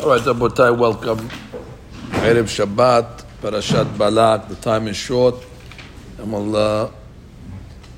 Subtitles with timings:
[0.00, 1.18] All right, Rabotai, welcome.
[2.22, 4.48] Erev Shabbat, Parashat Balak.
[4.48, 5.34] The time is short.
[6.20, 6.88] Uh,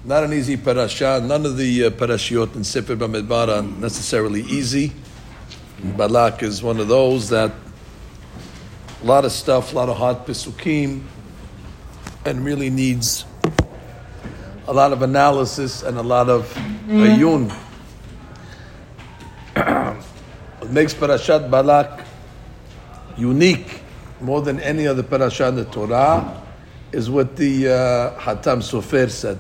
[0.07, 1.21] not an easy parasha.
[1.23, 4.93] None of the uh, parashiot in Sefer Bamidbar are necessarily easy.
[5.99, 7.53] Balak is one of those that
[9.03, 11.03] a lot of stuff, a lot of hard pisukim,
[12.25, 13.27] and really needs
[14.67, 16.51] a lot of analysis and a lot of
[16.89, 17.55] ayun.
[20.73, 22.05] Makes Parashat Balak
[23.17, 23.81] unique
[24.21, 26.43] more than any other parasha in the Torah
[26.93, 29.39] is what the uh, Hatam Sofer said.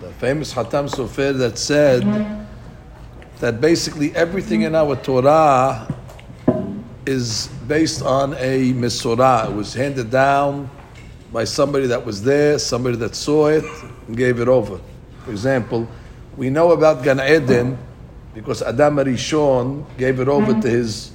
[0.00, 2.02] The famous Hatam Sofer that said
[3.40, 5.92] that basically everything in our Torah
[7.06, 9.50] is based on a Misorah.
[9.50, 10.70] It was handed down
[11.32, 13.64] by somebody that was there, somebody that saw it,
[14.06, 14.80] and gave it over.
[15.24, 15.88] For example,
[16.36, 17.76] we know about Gan Eden
[18.34, 21.12] because Adam Arishon gave it over to his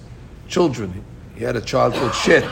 [0.47, 1.03] children.
[1.35, 2.49] He had a child called Shet.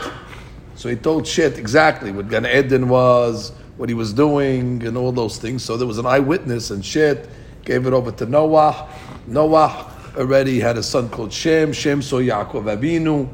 [0.74, 5.10] So he told Shet exactly what Gan Eden was, what he was doing, and all
[5.10, 5.64] those things.
[5.64, 7.28] So there was an eyewitness, and Shet
[7.64, 8.88] gave it over to Noah.
[9.26, 11.72] Noah already had a son called Shem.
[11.72, 13.28] Shem saw Yaakov Avinu.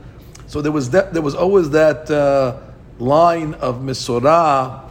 [0.47, 2.59] So there was that, there was always that uh,
[2.99, 4.83] line of Misorah,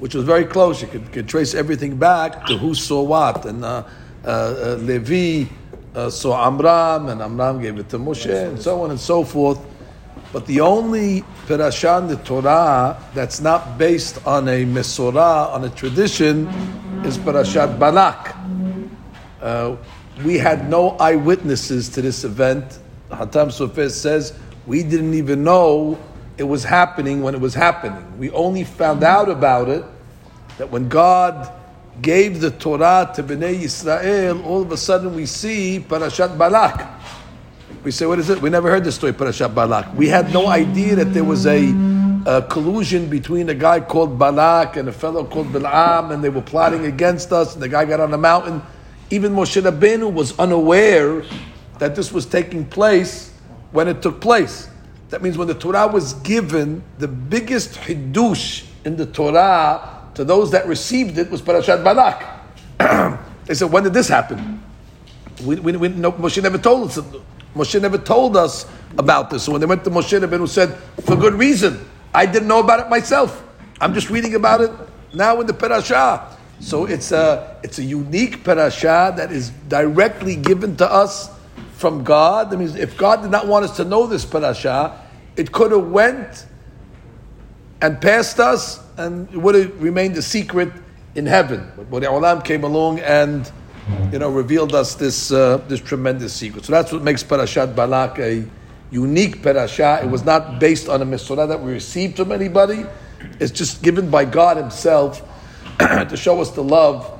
[0.00, 0.82] which was very close.
[0.82, 3.44] You could, could trace everything back to who saw what.
[3.44, 3.84] And uh,
[4.24, 5.48] Levi
[5.94, 9.58] uh, saw Amram, and Amram gave it to Moshe, and so on and so forth.
[10.32, 15.70] But the only parasha in the Torah that's not based on a Mesorah, on a
[15.70, 16.46] tradition,
[17.04, 18.36] is Parashat Balak.
[19.40, 19.76] Uh,
[20.24, 22.78] we had no eyewitnesses to this event.
[23.10, 24.34] Hatam Sofer says
[24.66, 25.98] we didn't even know
[26.36, 28.18] it was happening when it was happening.
[28.18, 29.84] We only found out about it
[30.58, 31.50] that when God
[32.02, 36.86] gave the Torah to Bnei Yisrael, all of a sudden we see Parashat Balak.
[37.84, 38.40] We say, what is it?
[38.40, 39.94] We never heard the story, Parashat Balak.
[39.94, 41.68] We had no idea that there was a,
[42.26, 46.42] a, collusion between a guy called Balak and a fellow called Balaam, and they were
[46.42, 48.62] plotting against us, and the guy got on the mountain.
[49.10, 51.24] Even Moshe Rabbeinu was unaware
[51.78, 53.32] that this was taking place
[53.72, 54.68] when it took place.
[55.10, 60.50] That means when the Torah was given, the biggest hidush in the Torah to those
[60.50, 62.24] that received it was Parashat Balak.
[63.46, 64.60] they said, when did this happen?
[65.44, 66.98] We, we, we, no, Moshe never told us.
[67.54, 68.66] Moshe never told us
[68.98, 69.44] about this.
[69.44, 70.74] So when they went to Moshe Rabbeinu said,
[71.04, 73.44] for good reason, I didn't know about it myself.
[73.80, 74.72] I'm just reading about it
[75.14, 76.36] now in the parasha.
[76.58, 81.30] So it's a it's a unique parasha that is directly given to us
[81.74, 82.50] from God.
[82.50, 85.00] That means if God did not want us to know this parasha,
[85.36, 86.47] it could have went
[87.80, 90.72] and passed us, and it would have remained a secret
[91.14, 91.70] in heaven.
[91.90, 93.50] But the Olam came along and
[94.12, 96.64] you know revealed us this uh, this tremendous secret.
[96.64, 98.44] So that's what makes Parashat Balak a
[98.90, 100.00] unique parasha.
[100.02, 102.86] It was not based on a Mesorah that we received from anybody.
[103.40, 105.22] It's just given by God Himself
[105.78, 107.18] to show us the love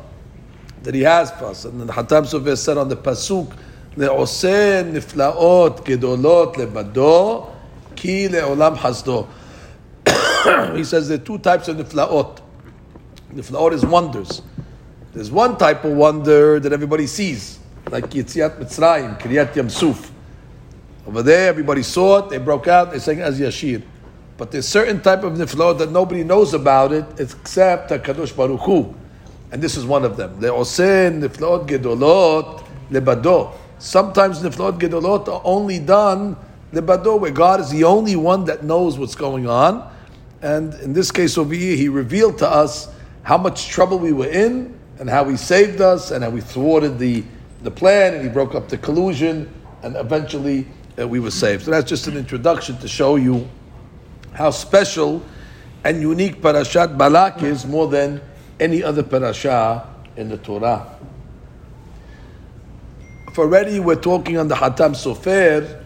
[0.82, 1.64] that He has for us.
[1.64, 3.52] And then Hatam Sofer said on the pasuk,
[3.96, 7.52] "Le'oseh niflaot gedolot lebado
[7.96, 9.26] ki le'olam hasdo."
[10.76, 12.40] he says there are two types of niflaot.
[13.32, 14.42] Niflaot is wonders.
[15.12, 17.58] There's one type of wonder that everybody sees,
[17.90, 20.12] like Yitziat Mitzrayim, Kriat Yam Suf.
[21.06, 23.82] Over there, everybody saw it, they broke out, they sang Az Yashir.
[24.36, 28.94] But there's certain type of niflaot that nobody knows about it except HaKadosh Baruch Hu.
[29.50, 30.38] And this is one of them.
[30.40, 33.52] Le'osen niflaot gedolot lebado.
[33.78, 36.36] Sometimes niflaot gedolot are only done
[36.72, 39.90] lebado, where God is the only one that knows what's going on.
[40.42, 42.88] And in this case over here, he revealed to us
[43.22, 46.98] how much trouble we were in and how he saved us and how we thwarted
[46.98, 47.24] the,
[47.62, 50.66] the plan and he broke up the collusion and eventually
[50.98, 51.64] uh, we were saved.
[51.64, 53.48] So that's just an introduction to show you
[54.32, 55.22] how special
[55.84, 58.20] and unique Parashat Balak is more than
[58.58, 60.98] any other parasha in the Torah.
[63.28, 65.84] If already we're talking on the Hatam Sofer,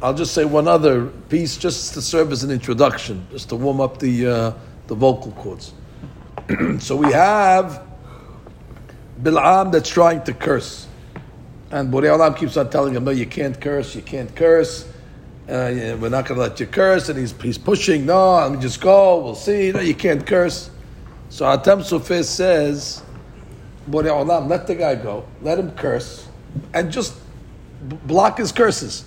[0.00, 3.80] I'll just say one other piece just to serve as an introduction, just to warm
[3.80, 4.52] up the, uh,
[4.86, 5.72] the vocal cords.
[6.78, 7.84] so we have
[9.20, 10.86] Bil'am that's trying to curse.
[11.72, 14.88] And Borei Olam keeps on telling him, no, you can't curse, you can't curse.
[15.48, 17.08] Uh, we're not going to let you curse.
[17.08, 19.72] And he's, he's pushing, no, me just go, we'll see.
[19.72, 20.70] No, you can't curse.
[21.28, 23.02] So Atam Sufis says,
[23.90, 26.28] Borei Olam, let the guy go, let him curse,
[26.72, 27.14] and just
[28.06, 29.04] block his curses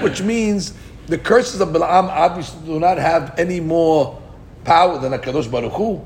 [0.00, 0.74] which means
[1.06, 4.20] the curses of Balaam obviously do not have any more
[4.64, 6.04] power than Hakadosh Baruch Hu.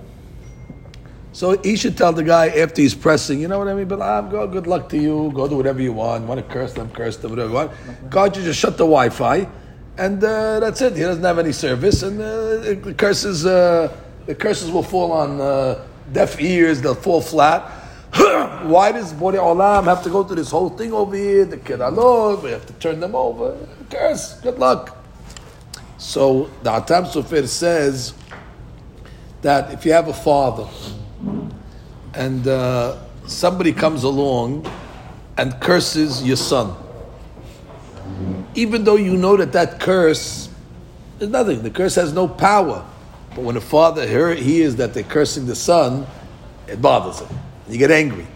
[1.32, 3.90] So he should tell the guy after he's pressing, you know what I mean?
[4.02, 5.30] I'm go, good luck to you.
[5.32, 6.26] Go do whatever you want.
[6.26, 7.72] Want to curse them, curse them, whatever you want.
[8.10, 9.48] God, you just shut the Wi-Fi,
[9.96, 10.96] and uh, that's it.
[10.96, 13.96] He doesn't have any service, and uh, the curses, uh,
[14.26, 16.82] the curses will fall on uh, deaf ears.
[16.82, 17.79] They'll fall flat.
[18.62, 21.44] Why does Borei Olam have to go through this whole thing over here?
[21.44, 23.56] The kiralot, we have to turn them over.
[23.88, 24.40] Curse.
[24.40, 24.96] Good luck.
[25.98, 28.14] So the Atam Sofer says
[29.42, 30.66] that if you have a father
[32.14, 34.70] and uh, somebody comes along
[35.36, 36.74] and curses your son,
[38.54, 40.48] even though you know that that curse
[41.20, 42.84] is nothing, the curse has no power.
[43.36, 46.06] But when a father hears that they're cursing the son,
[46.66, 47.28] it bothers him.
[47.70, 48.26] You get angry.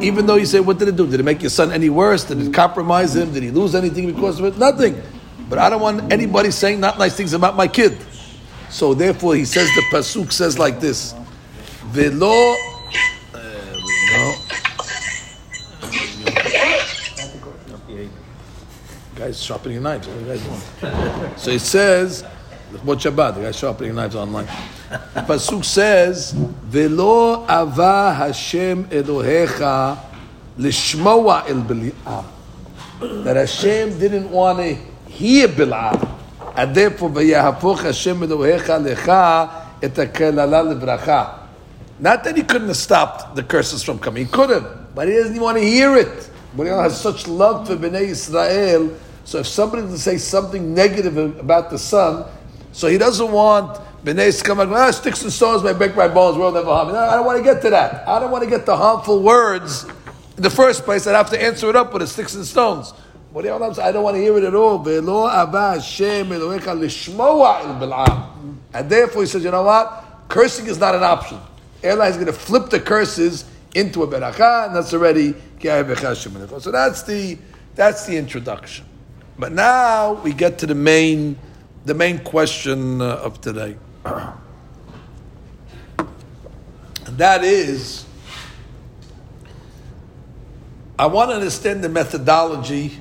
[0.00, 1.06] Even though you say, What did it do?
[1.06, 2.24] Did it make your son any worse?
[2.24, 3.32] Did it compromise him?
[3.32, 4.58] Did he lose anything because of it?
[4.58, 5.00] Nothing.
[5.48, 7.96] But I don't want anybody saying not nice things about my kid.
[8.70, 11.14] So therefore, he says the pasuk says like this:
[11.92, 12.56] "Velo."
[13.34, 13.62] Uh,
[19.14, 20.08] Guys sharpening knives.
[20.08, 21.36] What are you guys doing?
[21.36, 22.24] so he says,
[22.82, 23.34] what Shabbat?
[23.36, 24.46] The guy sharpening knives online.
[25.14, 29.98] Pasuk says, "Velo ava Hashem Elohecha
[30.58, 32.24] lishmoa el Bilam."
[33.24, 34.76] That Hashem didn't want to
[35.10, 36.08] hear Bilam,
[36.56, 39.50] and therefore vayahapoch Hashem Elohecha lecha
[39.82, 41.40] et hakelala lebracha.
[42.00, 44.24] Not that he couldn't have stopped the curses from coming.
[44.24, 46.30] He could have, but he doesn't even want to hear it.
[46.56, 48.90] But he has such love for Bnei Israel.
[49.24, 52.24] So if somebody to say something negative about the son,
[52.72, 56.54] so he doesn't want Bnei and ah, sticks and stones may break my bones, world
[56.54, 58.08] never harm I don't want to get to that.
[58.08, 59.84] I don't want to get the harmful words
[60.36, 61.06] in the first place.
[61.06, 62.90] I'd have to answer it up with the sticks and stones.
[63.30, 64.78] What do you want I don't want to hear it at all.
[68.74, 70.04] And therefore he says, you know what?
[70.28, 71.38] Cursing is not an option.
[71.84, 77.02] Allah is going to flip the curses into a beracha, and that's already so that's
[77.04, 77.38] the
[77.74, 78.84] that's the introduction.
[79.38, 81.38] But now we get to the main
[81.84, 83.76] the main question uh, of today.
[84.04, 84.38] And
[87.18, 88.04] that is
[91.02, 93.00] I want to understand the methodology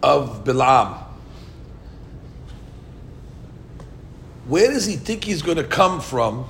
[0.00, 0.96] of Bilam.
[4.46, 6.44] Where does he think he's going to come from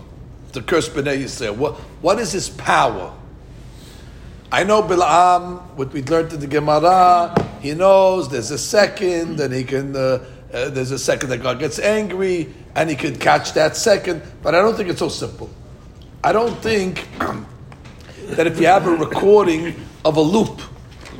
[0.52, 1.56] to curse Bnei Yisrael?
[1.56, 3.14] What, what is his power?
[4.52, 9.54] I know Bilam, what we learned in the Gemara, he knows there's a second, and
[9.54, 13.52] he can, uh, uh, there's a second that God gets angry, and he could catch
[13.52, 15.50] that second, but I don't think it's so simple.
[16.24, 17.08] I don't think
[18.30, 19.74] that if you have a recording
[20.04, 20.60] of a loop,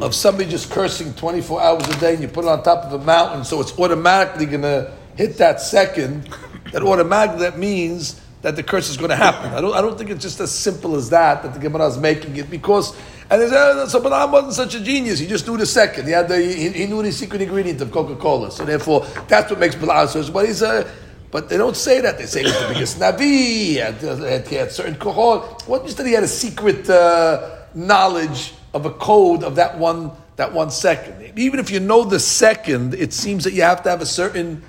[0.01, 3.01] of somebody just cursing 24 hours a day and you put it on top of
[3.01, 6.29] a mountain, so it's automatically going to hit that second,
[6.73, 9.53] that automatically that means that the curse is going to happen.
[9.53, 11.99] I don't, I don't think it's just as simple as that, that the Gemara is
[11.99, 12.97] making it, because,
[13.31, 16.13] and there's, uh, so Balaam wasn't such a genius, he just knew the second, he
[16.13, 19.75] had the, he, he knew the secret ingredient of Coca-Cola, so therefore, that's what makes
[19.75, 20.91] Balaam so, but he's a,
[21.31, 22.19] but they don't say that.
[22.19, 25.43] They say he's the biggest Navi, he had, he had certain kohol.
[25.69, 30.11] What just that he had a secret uh, knowledge of a code of that one
[30.37, 31.39] that one second.
[31.39, 34.63] Even if you know the second, it seems that you have to have a certain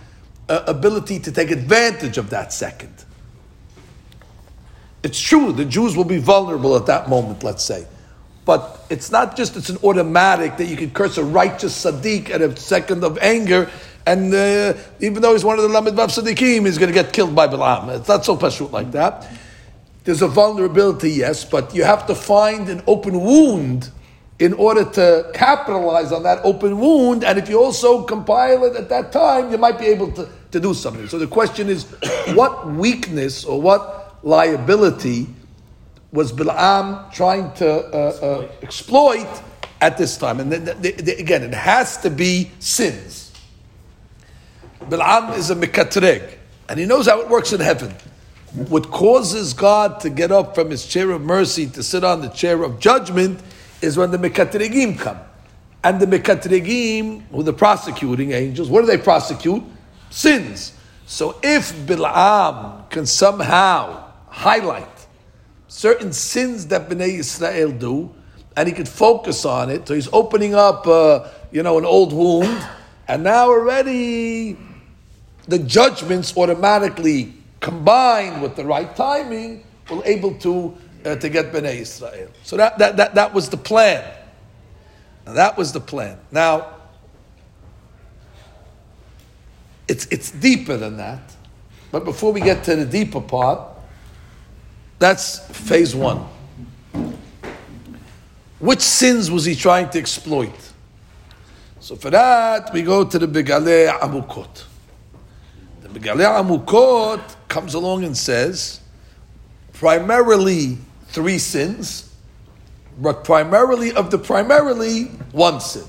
[0.50, 2.94] uh, ability to take advantage of that second.
[5.04, 7.88] It's true, the Jews will be vulnerable at that moment, let's say.
[8.46, 12.42] But it's not just it's an automatic that you can curse a righteous Sadiq at
[12.42, 13.70] a second of anger,
[14.06, 17.14] and uh, even though he's one of the Lamed Vav Sadiqim, he's going to get
[17.14, 17.90] killed by Balaam.
[17.90, 19.28] It's not so pashut like that.
[20.04, 23.92] There's a vulnerability, yes, but you have to find an open wound
[24.40, 27.24] in order to capitalize on that open wound.
[27.24, 30.60] And if you also compile it at that time, you might be able to, to
[30.60, 31.08] do something.
[31.08, 31.86] So the question is,
[32.34, 35.28] what weakness or what liability
[36.12, 39.28] was Bilam trying to uh, uh, exploit
[39.80, 40.40] at this time?
[40.40, 43.32] And then, the, the, again, it has to be sins.
[44.82, 46.38] Bilam is a mekatreg,
[46.68, 47.94] and he knows how it works in heaven.
[48.54, 52.28] What causes God to get up from his chair of mercy to sit on the
[52.28, 53.40] chair of judgment
[53.82, 55.20] is when the Mekatregim come.
[55.84, 59.64] And the Mekatregim, who the prosecuting angels, what do they prosecute?
[60.10, 60.74] Sins.
[61.06, 64.88] So if Bil'am can somehow highlight
[65.68, 68.14] certain sins that Bnei Israel do,
[68.58, 72.12] and he could focus on it, so he's opening up, uh, you know, an old
[72.12, 72.66] wound,
[73.08, 74.58] and now already
[75.48, 81.82] the judgments automatically combined with the right timing, will able to uh, to get Bnei
[81.82, 82.30] Israel.
[82.44, 84.04] So that, that, that, that was the plan.
[85.26, 86.18] Now, that was the plan.
[86.32, 86.76] Now,
[89.88, 91.22] it's, it's deeper than that.
[91.92, 93.71] But before we get to the deeper part,
[95.02, 96.28] That's phase one.
[98.60, 100.54] Which sins was he trying to exploit?
[101.80, 104.66] So for that, we go to the Megale Amukot.
[105.82, 108.80] The Megale Amukot comes along and says,
[109.74, 110.78] primarily
[111.08, 112.14] three sins,
[113.00, 115.86] but primarily of the primarily one sin.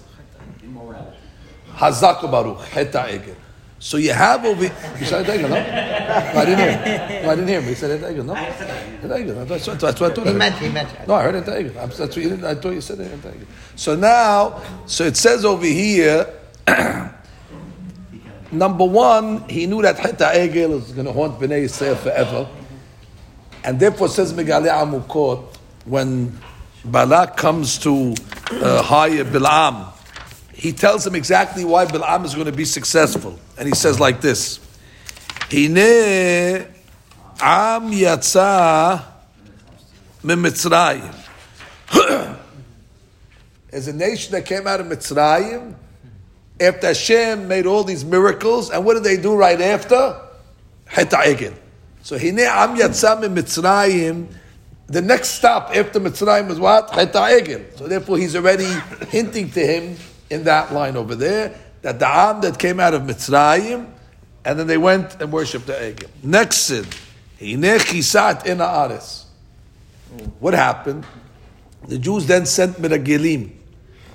[1.74, 3.36] Hazak Baruch, Heta Egel.
[3.82, 4.62] So you have over.
[4.62, 5.56] You said Egel, no?
[5.56, 7.22] I didn't hear.
[7.24, 7.68] No, I didn't hear him.
[7.68, 8.34] He said Egel, no?
[8.34, 9.48] Egel.
[9.48, 10.26] That's what, that's what I thought.
[10.28, 11.08] He meant, he meant.
[11.08, 11.74] No, I heard Egel.
[11.74, 12.44] That's what you didn't.
[12.44, 13.44] I thought you said Egel.
[13.74, 16.32] So now, so it says over here.
[18.52, 22.48] Number one, he knew that Heta Egel is going to haunt Bnei Yisrael forever.
[23.64, 26.38] And therefore says Megale Amukot, when
[26.84, 28.14] Balak comes to
[28.52, 29.92] uh, hire Bilam,
[30.62, 33.36] he tells him exactly why Bilam is going to be successful.
[33.58, 34.60] And he says like this,
[35.50, 35.76] Hine
[37.40, 39.04] Am Yatsa
[40.22, 41.12] Mitzrayim.
[43.72, 45.74] As a nation that came out of Mitzrayim
[46.60, 50.16] after Hashem made all these miracles, and what did they do right after?
[50.86, 51.56] Heta.
[52.02, 54.32] So Hine Am Yatsa Mitzrayim.
[54.86, 56.86] The next stop after Mitzrayim was what?
[56.90, 57.76] Heta.
[57.76, 58.72] So therefore, he's already
[59.08, 59.96] hinting to him
[60.32, 63.88] in that line over there that the Am that came out of Mitzrayim,
[64.44, 66.08] and then they went and worshipped the Egel.
[66.22, 66.86] Next sin,
[67.38, 69.26] Hine Chisat in Aris.
[70.40, 71.04] What happened?
[71.88, 73.50] The Jews then sent Miragelim.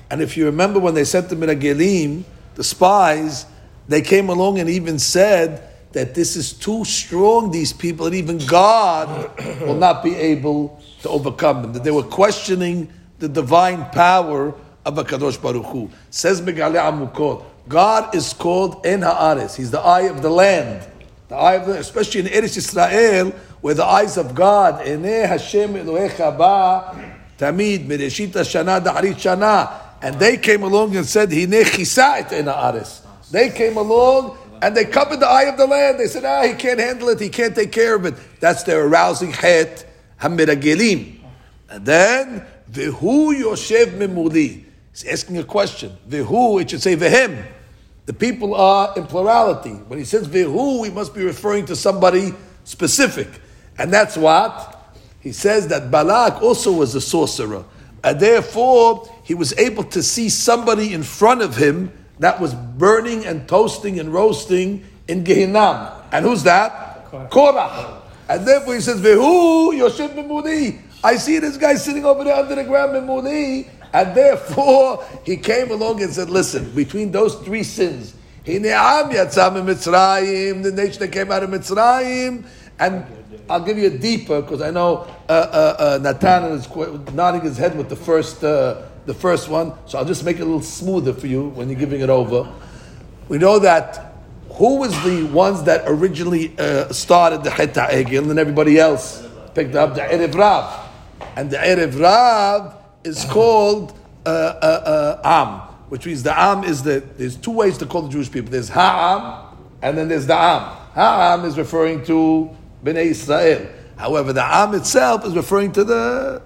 [0.10, 2.24] And if you remember when they sent the Miragelim,
[2.56, 3.46] the spies,
[3.88, 8.38] they came along and even said that this is too strong, these people, and even
[8.40, 9.32] God
[9.62, 11.74] will not be able to overcome them.
[11.74, 14.54] That they were questioning the divine power
[14.88, 15.90] of Kadosh Baruch Hu.
[16.10, 19.56] Says Megale Amukot, God is called En Haaretz.
[19.56, 20.88] He's the eye of the land.
[21.28, 25.74] The eye of the, especially in Eretz Israel, where the eyes of God, Eneh Hashem
[25.74, 29.82] Elohecha Ba, Tamid, Mereshit Shana Da'arit Shana.
[30.02, 33.02] And they came along and said, Hineh Chisa En Haaretz.
[33.30, 36.00] They came along and they covered the eye of the land.
[36.00, 38.16] They said, ah, he can't handle it, he can't take care of it.
[38.40, 39.86] That's their arousing het
[40.22, 41.20] hamiragelim.
[41.70, 44.64] And then, Vehu Yoshev Memuli.
[44.98, 45.96] He's asking a question.
[46.10, 47.46] Vehu, it should say Vehem.
[48.08, 49.74] The people are in plurality.
[49.74, 53.28] When he says Vehu, he must be referring to somebody specific.
[53.78, 54.96] And that's what?
[55.20, 57.64] He says that Balak also was a sorcerer.
[58.04, 63.24] And therefore, he was able to see somebody in front of him that was burning
[63.24, 65.94] and toasting and roasting in Gehinnom.
[66.12, 67.12] And who's that?
[67.12, 68.02] Korach.
[68.30, 70.82] And therefore he says, Vehu Yoshev Memuni.
[71.04, 73.70] I see this guy sitting over there under the ground, Memuni.
[73.94, 78.14] And therefore he came along and said, listen, between those three sins,
[78.44, 78.60] the
[80.76, 82.46] nation that came out of Mitzrayim,
[82.80, 83.06] and
[83.50, 86.68] I'll give you a deeper because I know uh, uh, uh, Natan is
[87.14, 89.74] nodding his head with the first uh, the first one.
[89.86, 92.52] So I'll just make it a little smoother for you when you're giving it over.
[93.30, 94.16] We know that
[94.52, 99.76] who was the ones that originally uh, started the Heta Egel and everybody else picked
[99.76, 100.90] up the Erev Rav.
[101.36, 102.77] And the Erev Rav
[103.08, 105.60] is called uh, uh, Am,
[105.90, 108.52] which means the Am is the, there's two ways to call the Jewish people.
[108.52, 110.62] There's Ha'am and then there's the Am.
[110.94, 113.68] Ha'am is referring to Bnei Israel.
[113.96, 116.42] However, the Am itself is referring to the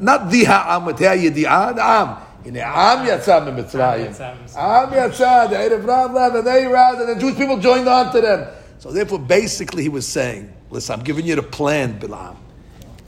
[0.00, 2.16] not the ha'am with ha'yedi'ah, the am.
[2.44, 4.18] In the am yatsa mitzrayim.
[4.56, 8.48] Am yatsa, the Erev Rav and they and the Jewish people joined on to them.
[8.78, 12.36] So therefore, basically, he was saying, listen, I'm giving you the plan, Bilam.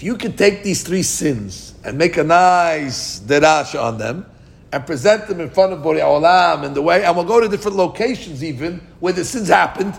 [0.03, 4.27] If you can take these three sins and make a nice derash on them,
[4.73, 7.47] and present them in front of Borei Olam in the way, and we'll go to
[7.47, 9.95] different locations even where the sins happened.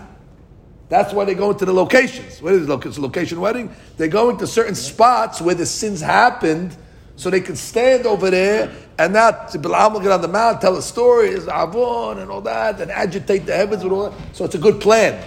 [0.90, 2.42] That's why they go into the locations.
[2.42, 2.84] What is it?
[2.84, 3.74] It's a location wedding.
[3.96, 6.76] They're going to certain spots where the sins happened,
[7.16, 10.76] so they can stand over there and not Bilam will get on the mount, tell
[10.76, 14.36] a story, is avon and all that, and agitate the heavens with all that.
[14.36, 15.26] So it's a good plan,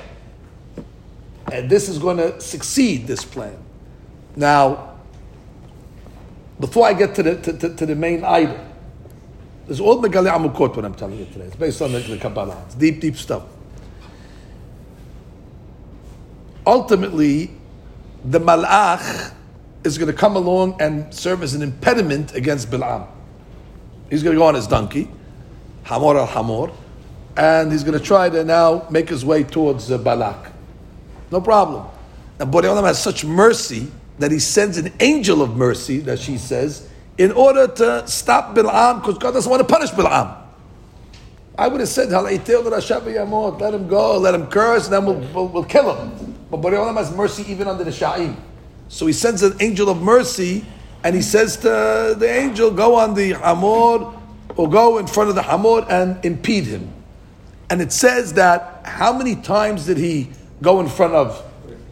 [1.52, 3.08] and this is going to succeed.
[3.08, 3.64] This plan.
[4.38, 4.96] Now,
[6.58, 8.58] before I get to the to, to, to the main item,
[9.66, 11.46] there's all Megale Amukot what I'm telling you today.
[11.46, 12.64] It's based on the, the Kabbalah.
[12.68, 13.44] It's deep, deep stuff
[16.68, 17.50] ultimately,
[18.26, 19.34] the malach
[19.84, 23.08] is going to come along and serve as an impediment against Bil'am.
[24.10, 25.10] He's going to go on his donkey,
[25.84, 26.72] Hamor al Hamor,
[27.38, 30.52] and he's going to try to now make his way towards uh, Balak.
[31.32, 31.88] No problem.
[32.40, 36.38] Now, Borei Olam has such mercy that he sends an angel of mercy, that she
[36.38, 40.44] says, in order to stop Bil'am, because God doesn't want to punish Bil'am.
[41.58, 45.64] I would have said, let him go, let him curse, and then we'll, we'll, we'll
[45.64, 46.36] kill him.
[46.52, 48.36] But Borei Olam has mercy even under the Sha'im.
[48.90, 50.66] So he sends an angel of mercy,
[51.04, 54.14] and he says to the angel, "Go on the Hamor,
[54.56, 56.94] or go in front of the Hamor and impede him."
[57.70, 60.30] And it says that how many times did he
[60.62, 61.44] go in front of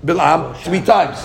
[0.05, 0.55] Bilam?
[0.57, 1.17] Three times.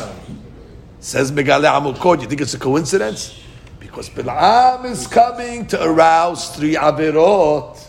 [1.00, 2.20] Says Megale Amukot.
[2.20, 3.40] You think it's a coincidence?
[3.78, 7.88] Because Bilam is coming to arouse three averot.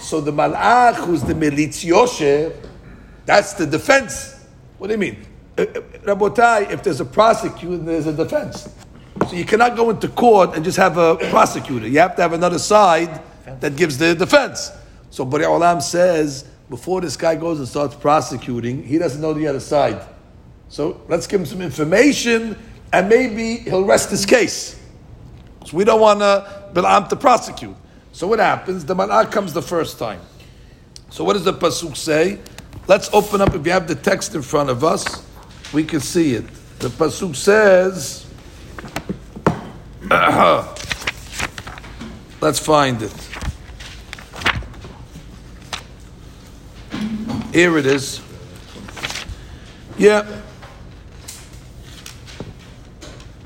[0.00, 2.54] So the Malach, who's the Melitz Yosher,
[3.24, 4.44] that's the defense.
[4.78, 5.24] What do you mean?
[5.56, 5.64] Uh, uh,
[6.02, 8.68] Rabotai, if there's a prosecutor, there's a defense.
[9.28, 11.86] So you cannot go into court and just have a prosecutor.
[11.86, 13.22] You have to have another side
[13.60, 14.72] that gives the defense.
[15.10, 19.46] So Bari Olam says, before this guy goes and starts prosecuting, he doesn't know the
[19.46, 20.04] other side.
[20.74, 22.58] So let's give him some information
[22.92, 24.76] and maybe he'll rest his case.
[25.66, 27.76] So we don't want to Bilam to prosecute.
[28.10, 28.84] So what happens?
[28.84, 30.20] The malak comes the first time.
[31.10, 32.40] So what does the pasuk say?
[32.88, 33.54] Let's open up.
[33.54, 35.24] If you have the text in front of us,
[35.72, 36.44] we can see it.
[36.80, 38.26] The pasuk says,
[42.40, 43.14] "Let's find it."
[47.52, 48.20] Here it is.
[49.96, 50.42] Yeah.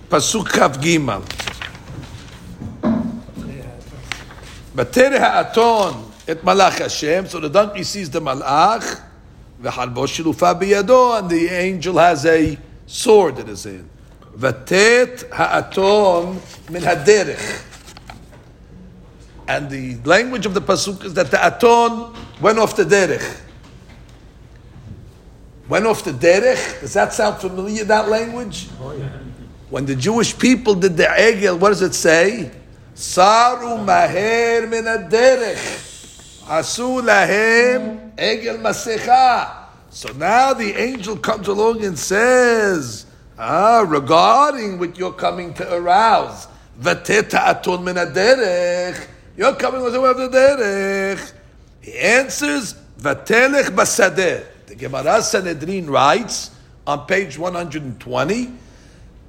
[0.08, 1.22] Kav Gimal.
[4.74, 7.26] Bater ha'aton et malach Hashem.
[7.26, 9.02] So the donkey sees the malach.
[9.62, 11.18] V'halbo shilufa biyado.
[11.18, 13.88] And the angel has a sword in his hand.
[14.36, 17.64] Vatet ha'aton min haderech.
[19.48, 23.40] And the language of the pasuk is that the aton went off the derech
[25.68, 26.80] went off the derech.
[26.80, 28.68] Does that sound familiar, that language?
[28.80, 29.08] Oh, yeah.
[29.70, 32.50] When the Jewish people did the egel, what does it say?
[32.94, 36.42] Saru maher min derech.
[36.46, 39.68] Asu lahem egel.
[39.90, 43.04] So now the angel comes along and says,
[43.38, 46.48] ah, regarding what you're coming to arouse,
[46.80, 49.06] vateta aton min derech.
[49.37, 51.32] You're coming with the way of the derech.
[51.82, 54.46] He answers, vatelech basadeh.
[54.66, 56.52] The Gemara Sanhedrin writes
[56.86, 58.52] on page 120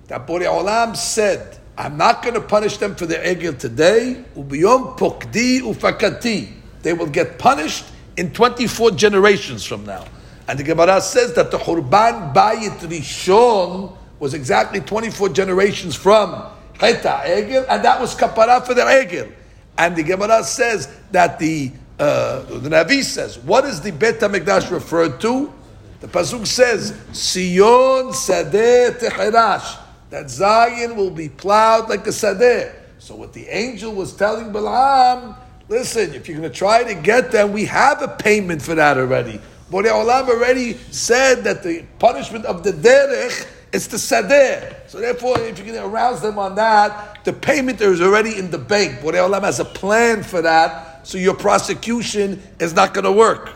[0.09, 4.23] that Borei Olam said, I'm not going to punish them for their egel today.
[4.35, 6.51] Ubiyom pokdi ufakati.
[6.81, 7.85] They will get punished
[8.17, 10.05] in 24 generations from now.
[10.47, 16.31] And the Gemara says that the Hurban Bayit Rishon was exactly 24 generations from
[16.73, 19.31] Heta Egel, and that was kapara for their Egel.
[19.77, 24.71] And the Gemara says that the uh, the Navi says, what is the Bet HaMikdash
[24.71, 25.53] referred to?
[25.99, 29.77] The Pasuk says, Sion Sadeh Teherash,
[30.09, 32.73] that Zion will be plowed like a Sadeh.
[32.99, 35.35] So what the angel was telling Balaam,
[35.67, 38.97] listen, if you're going to try to get them, we have a payment for that
[38.97, 39.39] already.
[39.71, 44.89] Borei Olam already said that the punishment of the derech is the sadeh.
[44.89, 48.49] So therefore, if you're going to arouse them on that, the payment is already in
[48.49, 48.99] the bank.
[48.99, 53.51] Borei Olam has a plan for that so your prosecution is not going to work.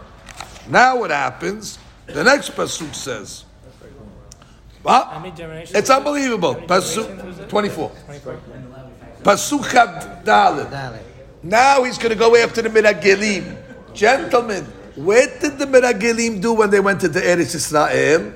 [0.70, 1.78] Now what happens?
[2.06, 3.46] The next pasuk says,
[4.84, 6.56] well, it's unbelievable.
[6.56, 7.92] Pasuk 24.
[9.24, 11.00] Pasuk Dalit.
[11.42, 13.58] Now he's going to go after the Miragelim.
[13.94, 14.64] Gentlemen,
[14.96, 18.34] what did the Miragelim do when they went to the Eretz Israel?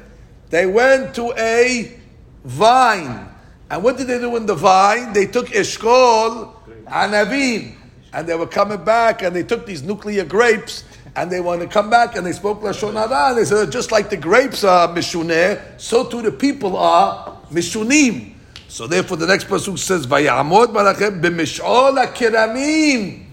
[0.49, 1.99] They went to a
[2.43, 3.29] vine.
[3.69, 5.11] And what did they do in the vine?
[5.13, 6.53] They took Eshkol,
[6.85, 7.77] Anavim
[8.13, 10.83] and they were coming back and they took these nuclear grapes
[11.17, 13.91] and they want to come back and they spoke Lashon Hara and they said, just
[13.91, 18.33] like the grapes are mishuneh, so too the people are mishunim.
[18.67, 23.25] So therefore the next pasuk says, Vayamod malachem b'mishol kiramim.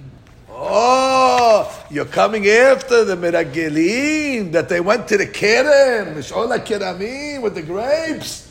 [0.48, 7.54] Oh, you're coming after the miragelim that they went to the kerem, mishol kiramim with
[7.54, 8.43] the grapes.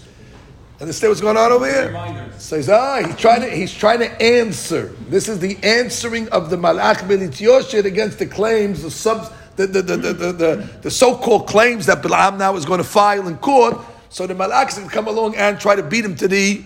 [0.84, 2.30] Understand what's going on over here?
[2.40, 4.88] Says, ah, he's trying to he's trying to answer.
[5.08, 9.66] This is the answering of the Malach Melitz Yosher against the claims, the sub the
[9.66, 13.38] the, the, the, the, the so-called claims that Balaam now is going to file in
[13.38, 13.80] court.
[14.10, 16.66] So the Malach can come along and try to beat him to the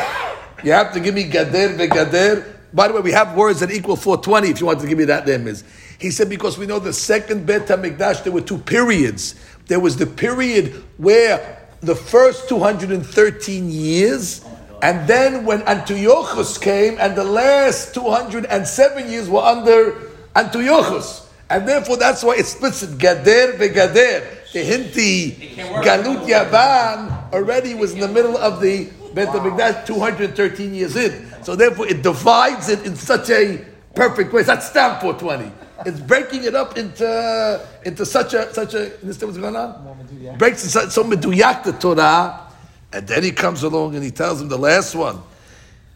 [0.64, 2.61] You have to give me Gader Vegader.
[2.74, 5.06] By the way, we have words that equal 420 if you want to give me
[5.06, 5.64] that name is.
[6.00, 9.36] He said because we know the second Bet HaMikdash, there were two periods.
[9.68, 14.46] There was the period where the first 213 years,
[14.82, 21.30] and then when Antiochus came, and the last 207 years were under Antiochus.
[21.50, 24.52] And therefore, that's why it splits it Gader Vegader.
[24.54, 30.96] The Hinti Galut Yavan already was in the middle of the Bet HaMikdash 213 years
[30.96, 31.28] in.
[31.44, 34.44] So therefore it divides it in such a perfect way.
[34.44, 35.52] That's stamp 420.
[35.86, 40.38] It's breaking it up into into such a such a understand what's going on?
[40.38, 42.48] Breaks it so meduyak the Torah,
[42.94, 45.20] and then he comes along and he tells him the last one.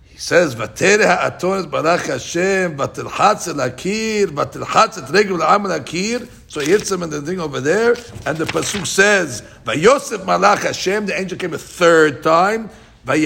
[0.06, 6.62] He says, "Vatere ha'atonis barach Hashem, vatilchatz el akir, vatilchatz et regel la'am akir." So
[6.62, 11.06] he hits him in the thing over there, and the pasuk says, "Vayosef malach Hashem."
[11.06, 12.72] The angel came a third time.
[13.08, 13.18] At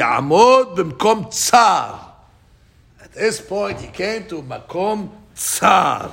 [3.14, 6.12] this point, he came to makom tsar.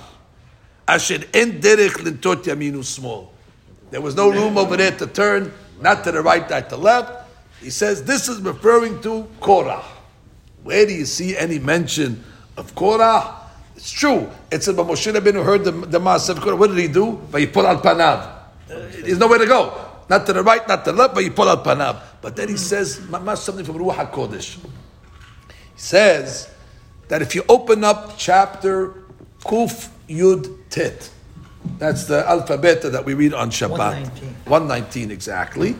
[0.86, 3.32] Asher en derech lintot yaminu small.
[3.90, 6.82] There was no room over there to turn, not to the right, not to the
[6.82, 7.28] left.
[7.60, 9.82] He says this is referring to Korah.
[10.62, 12.22] Where do you see any mention
[12.56, 13.34] of Korah?
[13.74, 14.30] It's true.
[14.50, 16.56] It It's but Moshe Rabbeinu heard the, the of Korah.
[16.56, 17.20] What did he do?
[17.30, 18.32] But he pull al panav.
[18.68, 19.82] There's nowhere to go.
[20.08, 22.00] Not to the right, not to the left, but he pull al panav.
[22.26, 24.56] But then he says, something from Ruach HaKodesh.
[24.56, 24.60] He
[25.76, 26.50] says
[27.06, 28.94] that if you open up chapter
[29.44, 31.08] Kuf Yud Tet,
[31.78, 33.78] that's the alphabet that we read on Shabbat.
[33.78, 34.34] 119.
[34.44, 35.76] 119 exactly.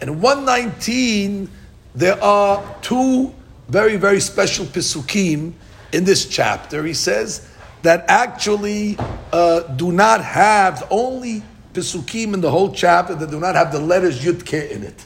[0.00, 1.48] And 119,
[1.94, 3.32] there are two
[3.68, 5.52] very, very special pisukim
[5.92, 6.82] in this chapter.
[6.82, 7.48] He says
[7.82, 8.98] that actually
[9.32, 13.78] uh, do not have only pisukim in the whole chapter that do not have the
[13.78, 15.04] letters Yud Ke in it.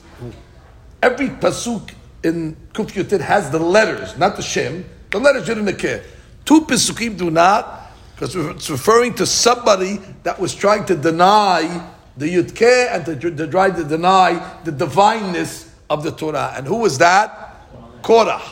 [1.03, 1.93] Every pasuk
[2.25, 6.05] in Kuf Yud Tet has the letters, not the Shem, the letters Yud and Ke.
[6.45, 12.27] Two pisukim do not, because it's referring to somebody that was trying to deny the
[12.27, 16.53] Yud Ke and to, to try to deny the divineness of the Torah.
[16.57, 18.03] And who was that?
[18.03, 18.43] Korah.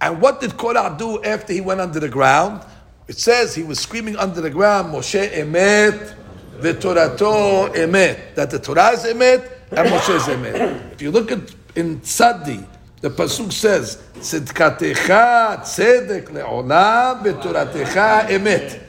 [0.00, 2.64] And what did Korah do after he went under the ground?
[3.06, 6.14] It says he was screaming under the ground, Moshe emet,
[6.58, 8.34] v'torato emet.
[8.34, 10.92] That the Torah is emet and Moshe is emet.
[10.92, 12.66] If you look at in Tzadi,
[13.00, 18.80] the pasuk says, "Tzedkatecha tzedek le'olam v'toratecha emet."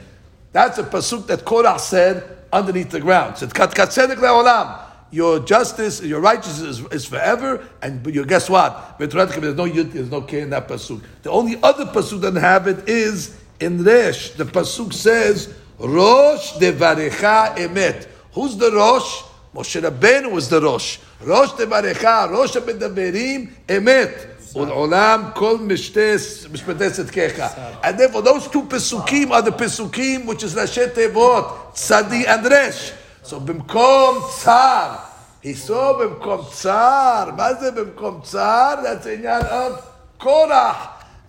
[0.52, 3.34] That's a pasuk that Korah said underneath the ground.
[3.34, 4.78] Tzedkat tzedek le'olam.
[5.10, 8.96] Your justice, your righteousness is, is forever, and you guess what?
[8.98, 11.02] There's no yud, there's no k in that pasuk.
[11.22, 14.30] The only other pasuk that have it is in Resh.
[14.30, 19.22] The pasuk says, "Rosh devarecha emet." Who's the Rosh?
[19.53, 20.97] Moshe Rabbeinu was the Rosh.
[21.21, 24.39] Rosh devarecha, Rosh המדברים emet.
[24.55, 27.41] ולעולם כל משפטי צדקיך.
[27.83, 32.93] And therefore those two pesukim are the pesukim which is ראשי תיבות, צדי and resh.
[33.23, 34.95] So במקום צר,
[35.43, 38.75] he saw במקום צר, מה זה במקום צר?
[38.83, 39.81] That's עניין of
[40.17, 40.75] קורח.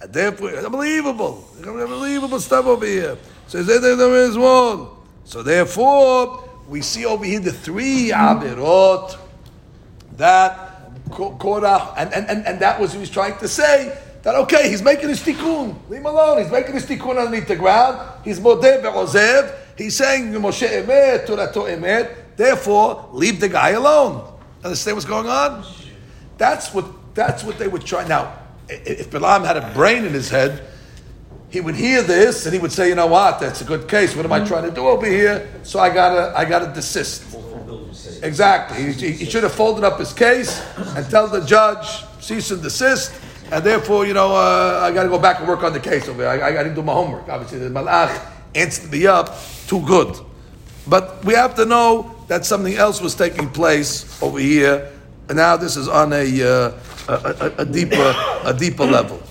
[0.01, 3.19] And therefore, unbelievable, unbelievable stuff over here.
[3.49, 4.87] So there is one.
[5.25, 9.18] So therefore, we see over here the three avirot
[10.18, 14.70] that Korah, and, and, and, and that was he was trying to say that okay,
[14.70, 15.76] he's making his tikkun.
[15.90, 16.42] Leave him alone.
[16.42, 18.00] He's making his tikkun underneath the ground.
[18.24, 19.56] He's modeh ve'ozev.
[19.78, 22.16] He's saying Moshe emet, Torato emet.
[22.36, 24.34] Therefore, leave the guy alone.
[24.64, 25.64] Understand what's going on?
[26.38, 28.08] That's what that's what they would try.
[28.08, 28.34] Now,
[28.68, 30.64] if Balaam had a brain in his head,
[31.56, 33.40] he would hear this and he would say, "You know what?
[33.40, 34.14] That's a good case.
[34.14, 35.48] What am I trying to do over here?
[35.64, 37.24] So I gotta I gotta desist."
[38.22, 38.92] Exactly.
[38.92, 40.62] He, he, should have folded up his case
[40.96, 43.14] and tell the judge cease and desist,
[43.52, 46.10] and therefore, you know, uh, I got to go back and work on the case
[46.10, 46.44] over here.
[46.44, 47.30] I, I got to do my homework.
[47.30, 48.12] Obviously, the malach
[48.54, 49.38] answered me up
[49.68, 50.18] too good.
[50.88, 54.92] But we have to know that something else was taking place over here,
[55.30, 56.72] and now this is on a, uh,
[57.08, 58.14] a, a, a, deeper
[58.44, 59.22] a deeper level,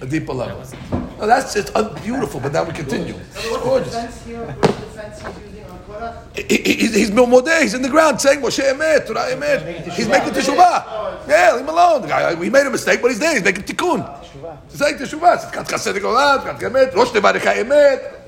[0.00, 1.03] a deeper level.
[1.24, 1.70] No, that's it's
[2.02, 3.14] beautiful, but now we continue.
[3.14, 4.26] It's gorgeous.
[6.34, 9.90] He, he, he's Milmodeh, he's in the ground saying Moshe Emet, Torah Emet.
[9.92, 11.26] He's making teshuvah.
[11.26, 12.02] Yeah, leave him alone.
[12.02, 13.32] The guy, uh, we made a mistake, but he's there.
[13.32, 14.04] He's making tikkun.
[14.68, 15.50] He's saying teshuvah.
[15.50, 18.20] Tzedkat chased golan, tzedkat emet, rosh tevarecha emet.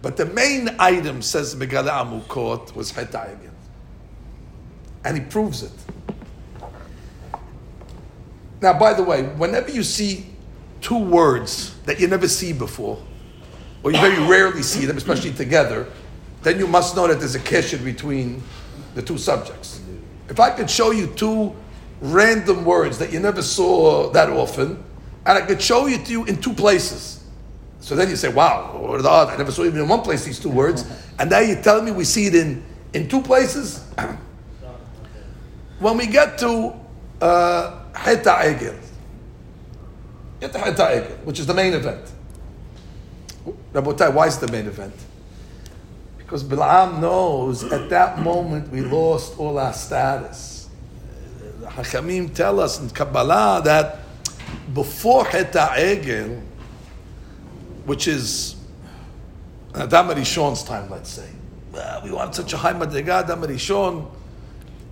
[0.00, 3.14] But the main item, says Megala Amukot, was Chet
[5.04, 5.85] And he proves it.
[8.60, 10.26] Now, by the way, whenever you see
[10.80, 13.02] two words that you never see before,
[13.82, 15.86] or you very rarely see them, especially together,
[16.42, 18.42] then you must know that there's a kesher between
[18.94, 19.80] the two subjects.
[20.28, 21.54] If I could show you two
[22.00, 24.82] random words that you never saw that often,
[25.24, 27.24] and I could show it to you in two places.
[27.80, 29.30] So then you say, wow, what are the odds?
[29.32, 30.84] I never saw even in one place these two words.
[31.18, 33.82] And now you're telling me we see it in, in two places?
[35.78, 36.74] when we get to
[37.22, 38.78] uh, Heta Egel,
[40.40, 42.12] get to Heta Egel, which is the main event.
[43.72, 44.94] Rabotai, why is the main event?
[46.18, 50.68] Because Bilam knows at that moment we lost all our status.
[51.60, 54.00] The Hachamim tell us in Kabbalah that
[54.74, 56.42] before Heta Egel,
[57.84, 58.56] which is
[59.74, 61.28] Adam Rishon's time, let's say,
[61.72, 64.10] well, we want such a high madriga, Adam Rishon.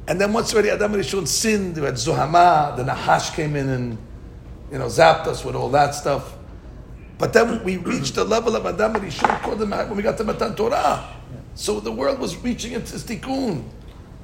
[0.07, 3.99] And then once already Adam Rishon sinned, we had Zuhama, the Nahash came in and
[4.71, 6.37] you know zapped us with all that stuff.
[7.17, 10.55] But then we reached the level of Adam Rishon called when we got to Matan
[10.55, 11.09] Torah.
[11.55, 13.65] So the world was reaching into tikkun.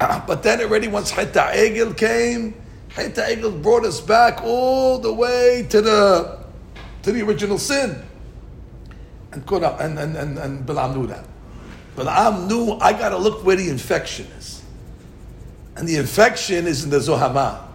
[0.26, 2.54] But then already once Heta Egel came,
[2.90, 6.38] Heta Egel brought us back all the way to the
[7.02, 8.02] to the original sin.
[9.32, 11.24] And and and and, and Balaam knew that.
[11.94, 14.59] Balaam knew I got to look where the infection is,
[15.76, 17.68] and the infection is in the Zohama,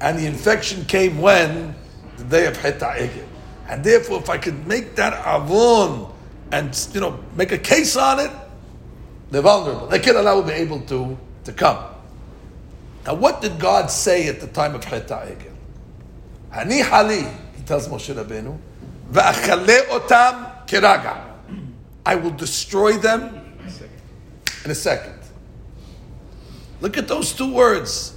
[0.00, 1.74] and the infection came when
[2.18, 3.26] the day of Heta Egel.
[3.68, 6.12] And therefore, if I could make that avon
[6.52, 8.30] and you know make a case on it,
[9.30, 9.86] they're vulnerable.
[9.86, 11.84] They can't allow be able to, to come.
[13.06, 15.52] Now, what did God say at the time of Cheta Egel?
[16.52, 17.22] Hani hali,
[17.56, 18.56] he tells Moshe Rabbeinu,
[19.10, 21.32] va'achale otam kiraga.
[22.06, 23.58] I will destroy them
[24.64, 25.13] in a second.
[26.80, 28.16] Look at those two words.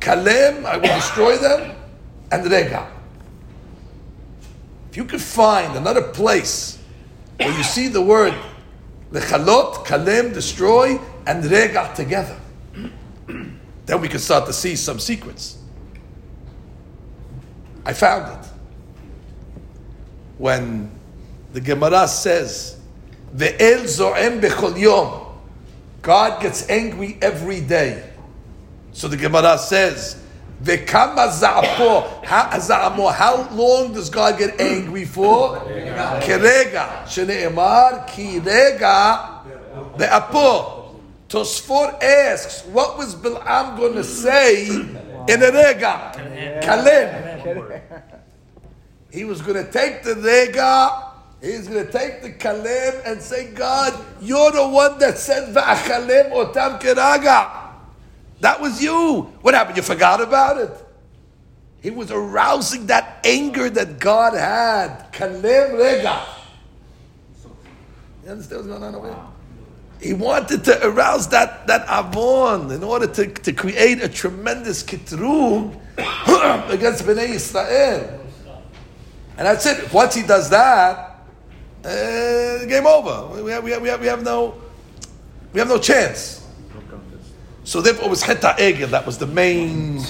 [0.00, 1.76] Kalem, I will destroy them,
[2.30, 2.90] and rega.
[4.90, 6.78] If you could find another place
[7.36, 8.34] where you see the word
[9.12, 12.38] lechalot, kalem, destroy, and rega together,
[13.86, 15.58] then we can start to see some secrets.
[17.86, 18.50] I found it.
[20.38, 20.90] When
[21.52, 22.78] the Gemara says,
[23.34, 25.23] Ve'el zo'em bechol yom,
[26.04, 28.04] God gets angry every day.
[28.92, 30.20] So the Gemara says.
[30.64, 31.18] How
[33.50, 35.58] long does God get angry for?
[35.58, 37.04] Kerega.
[37.04, 39.42] Shene'emar kirega
[39.98, 41.00] be'apo.
[41.28, 46.12] Tosfot asks, what was Bil'am going to say in a rega?
[46.62, 47.82] Kalem.
[49.10, 51.03] He was going to take the rega,
[51.44, 56.32] he's going to take the kalem and say, God, you're the one that said va'achalem
[56.32, 57.62] otam keraga.
[58.40, 59.22] That was you.
[59.42, 59.76] What happened?
[59.76, 60.70] You forgot about it?
[61.80, 65.12] He was arousing that anger that God had.
[65.12, 66.26] Kalem rega.
[68.24, 69.16] You understand what's going on over?
[70.00, 75.74] He wanted to arouse that, that avon in order to, to create a tremendous kitrug
[76.70, 78.20] against Bnei Israel.
[79.36, 79.92] And that's it.
[79.92, 81.13] Once he does that,
[81.84, 83.42] uh, game over.
[83.42, 84.54] We have, we, have, we, have, we have no
[85.54, 86.44] we have no chance.
[87.62, 88.90] So therefore, it was Heta Egel.
[88.90, 90.02] That was the main,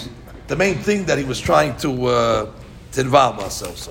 [0.49, 2.53] the main thing that he was trying to, uh,
[2.93, 3.89] to involve ourselves.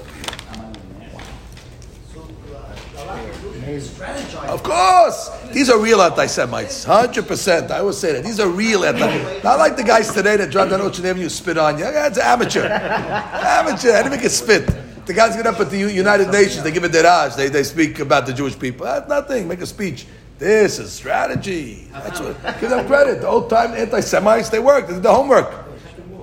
[4.48, 7.72] Of course, these are real anti-Semites, hundred percent.
[7.72, 9.41] I always say that these are real anti.
[9.43, 11.86] Not like the guys today that drive down Ocean Avenue spit on you.
[11.86, 13.93] That's amateur, amateur.
[13.93, 14.83] I didn't make a spit.
[15.05, 17.99] The guys get up at the United Nations, they give a deraj, they, they speak
[17.99, 18.85] about the Jewish people.
[18.85, 19.49] That's nothing.
[19.49, 20.05] Make a speech.
[20.39, 21.87] This is strategy.
[21.91, 23.21] That's what, give them credit.
[23.21, 25.51] The old time anti Semites, they worked, they did the homework.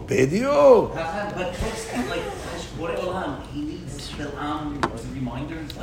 [0.06, 0.88] Video.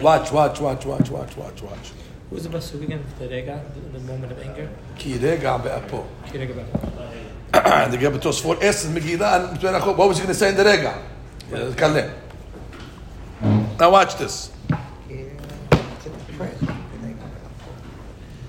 [0.02, 1.92] Watch, watch, watch, watch, watch, watch, watch.
[2.30, 3.04] Who's the Pasuk again?
[3.20, 4.70] The Rega, the, the moment of anger?
[4.98, 6.06] Ki Rega be'apo.
[6.30, 6.88] Ki Rega be'apo.
[7.54, 9.96] And the Gemara Tosfot Es Megillah.
[9.98, 11.02] What was he going to say in the Rega?
[11.50, 12.27] Kalem.
[13.80, 14.52] Now watch this.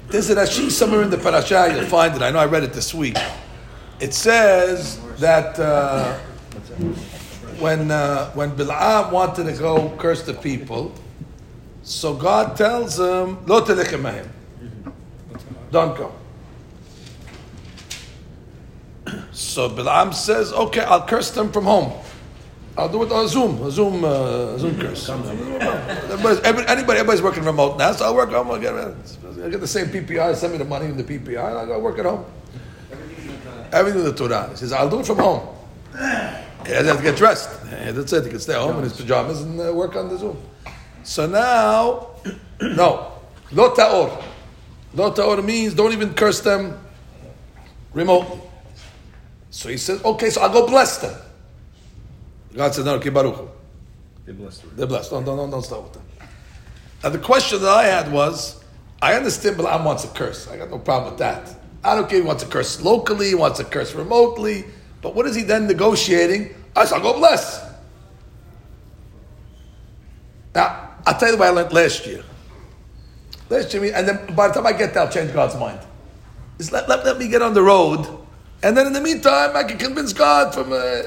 [0.09, 1.71] There's a Rashi somewhere in the parasha.
[1.71, 2.23] You'll find it.
[2.23, 3.19] I know I read it this week.
[4.01, 6.17] It says that uh,
[7.59, 10.95] when uh, when Bil'am wanted to go curse the people,
[11.83, 13.61] so God tells him, "Lo.
[15.71, 16.13] Don't go.
[19.33, 21.93] So Bil'am says, "Okay, I'll curse them from home."
[22.79, 25.09] I'll do it on Zoom, a Zoom, uh, Zoom curse.
[25.09, 28.53] Everybody's, every, anybody, everybody's working remote now, so I'll work home.
[28.53, 30.37] I'll get, I'll get the same PPI.
[30.37, 31.39] Send me the money in the PPI.
[31.39, 32.25] I'll go work at home.
[33.73, 34.49] Everything in the Torah.
[34.51, 35.49] He says, I'll do it from home.
[35.93, 37.65] He doesn't have to get dressed.
[37.65, 38.25] That's it.
[38.25, 40.41] He can stay home in his pajamas and uh, work on the Zoom.
[41.03, 42.11] So now,
[42.61, 43.13] no,
[43.51, 44.23] lo ta'or.
[44.95, 46.79] Lo ta'or means don't even curse them
[47.93, 48.41] remotely.
[49.51, 51.17] So he says, okay, so I'll go bless them.
[52.55, 53.51] God says, no, Baruch.
[54.25, 54.77] They're blessed.
[54.77, 55.11] They're blessed.
[55.11, 56.03] Don't, don't, don't, start with them.
[57.03, 58.63] Now, the question that I had was
[59.01, 60.49] I understand Balaam wants a curse.
[60.49, 61.55] I got no problem with that.
[61.85, 62.21] I don't care.
[62.21, 64.65] He wants a curse locally, he wants a curse remotely.
[65.01, 66.55] But what is he then negotiating?
[66.75, 67.65] I said, I'll go bless.
[70.55, 72.25] Now, I'll tell you what I learned last year.
[73.49, 75.81] Last year, and then by the time I get there, I'll change God's mind.
[76.59, 78.07] Just let, let, let me get on the road.
[78.63, 81.03] And then in the meantime, I can convince God from, uh,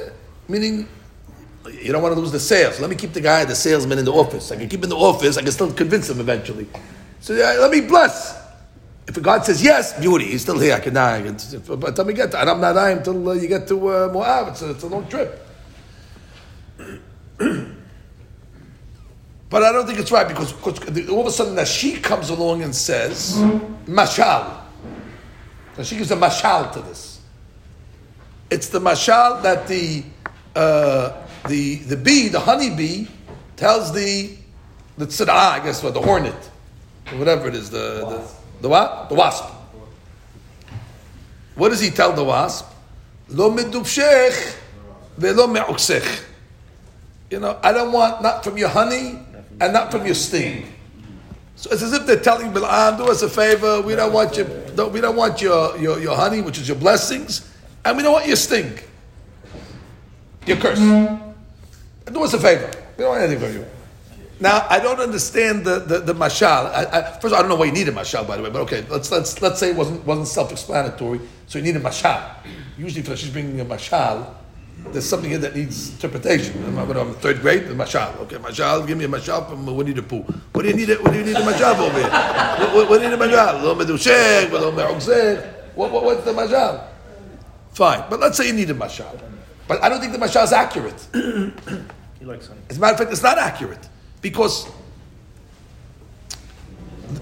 [0.47, 0.87] meaning,
[1.69, 2.79] you don't want to lose the sales.
[2.79, 4.51] Let me keep the guy, the salesman in the office.
[4.51, 5.37] I can keep him in the office.
[5.37, 6.67] I can still convince him eventually.
[7.19, 8.39] So yeah, let me bless.
[9.07, 10.73] If God says yes, beauty, he's still here.
[10.73, 11.21] I can die.
[11.21, 13.87] By the time we get to, and I'm not dying until uh, you get to
[13.87, 14.49] uh, Moab.
[14.49, 15.47] It's a, it's a long trip.
[19.49, 22.63] but I don't think it's right because, because all of a sudden she comes along
[22.63, 23.37] and says,
[23.85, 24.61] Mashal.
[25.77, 27.21] And she gives a mashal to this.
[28.49, 30.03] It's the mashal that the
[30.55, 33.07] uh, the the bee, the honeybee,
[33.55, 34.35] tells the
[34.97, 36.49] the tzara, I guess what the hornet,
[37.15, 39.09] whatever it is, the the, the what?
[39.09, 39.45] The wasp.
[41.55, 42.67] What does he tell the wasp?
[43.29, 44.57] Lo medubshech
[45.17, 46.23] velo me'uksech.
[47.29, 49.19] You know, I don't want not from your honey
[49.59, 50.65] and not from your sting.
[51.55, 54.35] So it's as if they're telling Bil'am, ah, do us a favor, we don't want
[54.35, 54.47] your,
[54.89, 57.47] we don't want your, your, your honey, which is your blessings,
[57.85, 58.79] and we don't want your sting.
[60.47, 60.79] Your curse.
[62.11, 62.67] Do us a favor.
[62.97, 63.65] We don't want anything from you.
[64.39, 66.71] Now, I don't understand the, the, the mashal.
[66.73, 68.43] I, I, first of all, I don't know why you need a mashal, by the
[68.43, 71.79] way, but okay, let's, let's, let's say it wasn't, wasn't self-explanatory, so you need a
[71.79, 72.37] mashal.
[72.75, 74.33] Usually, if she's bringing a mashal,
[74.87, 76.63] there's something here that needs interpretation.
[76.65, 78.17] I'm, I'm in third grade, the mashal.
[78.21, 80.25] Okay, mashal, give me a mashal from Winnie the Pooh.
[80.53, 80.89] What do you need?
[80.89, 82.09] A, what do you need a mashal over here?
[82.09, 83.61] What, what, what do you need a mashal?
[83.61, 84.49] Lo me'ogzeh.
[85.75, 86.87] What, what, what's the mashal?
[87.73, 89.21] Fine, but let's say you need a mashal.
[89.67, 91.07] But I don't think the mashal is accurate.
[92.21, 92.61] He likes honey.
[92.69, 93.89] As a matter of fact, it's not accurate
[94.21, 94.69] because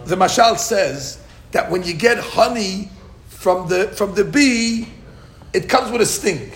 [0.04, 2.90] the mashal says that when you get honey
[3.30, 4.90] from the from the bee,
[5.54, 6.52] it comes with a sting.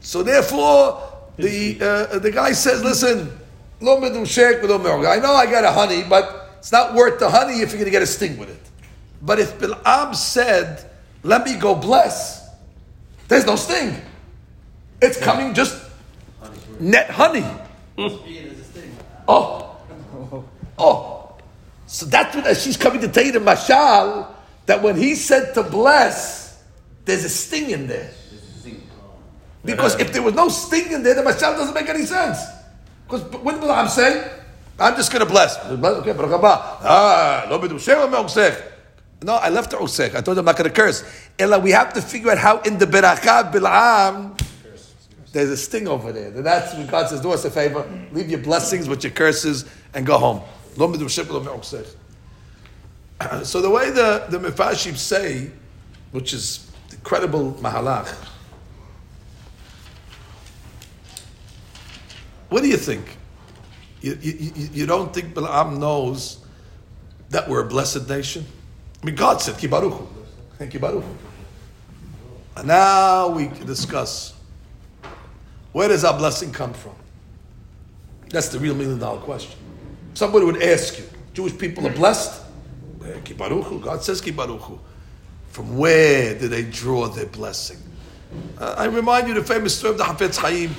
[0.00, 1.02] So therefore,
[1.36, 3.36] the uh, the guy says, "Listen,
[3.80, 5.08] lo medushek v'lo me'orga.
[5.08, 7.86] I know I got a honey, but it's not worth the honey if you're going
[7.86, 8.62] to get a sting with it.
[9.20, 10.88] But if Bil'am said,
[11.24, 12.48] "Let me go bless,"
[13.26, 14.00] there's no sting.
[15.02, 15.83] It's coming just
[16.80, 17.44] net honey.
[19.26, 19.76] Oh,
[20.78, 21.36] oh.
[21.86, 24.26] So that's what she's coming to tell you the mashal
[24.66, 26.62] that when he said to bless,
[27.04, 28.10] there's a sting in there.
[29.64, 32.38] Because if there was no sting in there, the mashal doesn't make any sense.
[33.06, 34.28] Because will I'm saying?
[34.78, 35.56] I'm just going to bless.
[35.64, 36.12] Okay.
[36.84, 37.46] Ah?
[39.22, 40.14] No, I left the usech.
[40.14, 41.04] I told him I'm not going to curse.
[41.38, 44.36] Ella, we have to figure out how in the beracha bil'am
[45.34, 46.28] there's a sting over there.
[46.28, 49.66] And that's when God says, do us a favor, leave your blessings with your curses
[49.92, 50.40] and go home.
[53.42, 55.50] So the way the, the Mefarshim say,
[56.12, 58.08] which is incredible mahalach,
[62.48, 63.16] What do you think?
[64.00, 66.44] You, you, you don't think Balaam knows
[67.30, 68.44] that we're a blessed nation?
[69.02, 70.06] I mean, God said, Kibaruchu.
[70.60, 71.16] Kibaruchu.
[72.56, 74.33] And now we discuss
[75.74, 76.94] where does our blessing come from?
[78.30, 79.58] That's the real million dollar question.
[80.14, 81.04] Somebody would ask you,
[81.34, 82.42] Jewish people are blessed?
[83.00, 84.20] God says.
[84.20, 87.78] From where do they draw their blessing?
[88.56, 90.72] Uh, I remind you the famous story of the Hafetz Chaim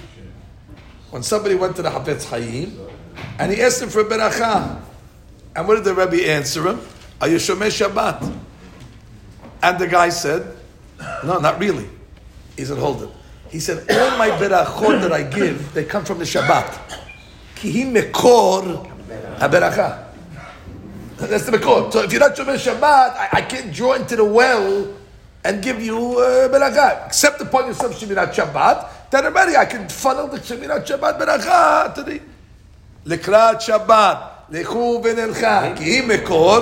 [1.12, 2.80] when somebody went to the Hafetz Chaim
[3.38, 4.82] and he asked him for a beracha.
[5.58, 6.80] And what did the Rebbe answer him?
[7.20, 8.38] Are you Shomer Shabbat?
[9.62, 10.56] And the guy said,
[11.26, 11.90] No, not really.
[12.56, 13.10] He said, Hold it.
[13.55, 17.01] He said, All my berachot that I give, they come from the Shabbat.
[17.57, 18.89] Ki hi mekor
[19.39, 20.07] haberacha.
[21.17, 21.93] That's the mekor.
[21.93, 24.95] So if you're not Shomer Shabbat, I, I can't draw into the well
[25.45, 27.07] and give you uh, beracha.
[27.07, 32.03] Except upon yourself Shemirat Shabbat, then already I can funnel the Shemirat Shabbat beracha to
[32.03, 32.21] the
[33.07, 34.17] לקראת שבת,
[34.51, 36.59] לכו ונלכה, כי היא מקור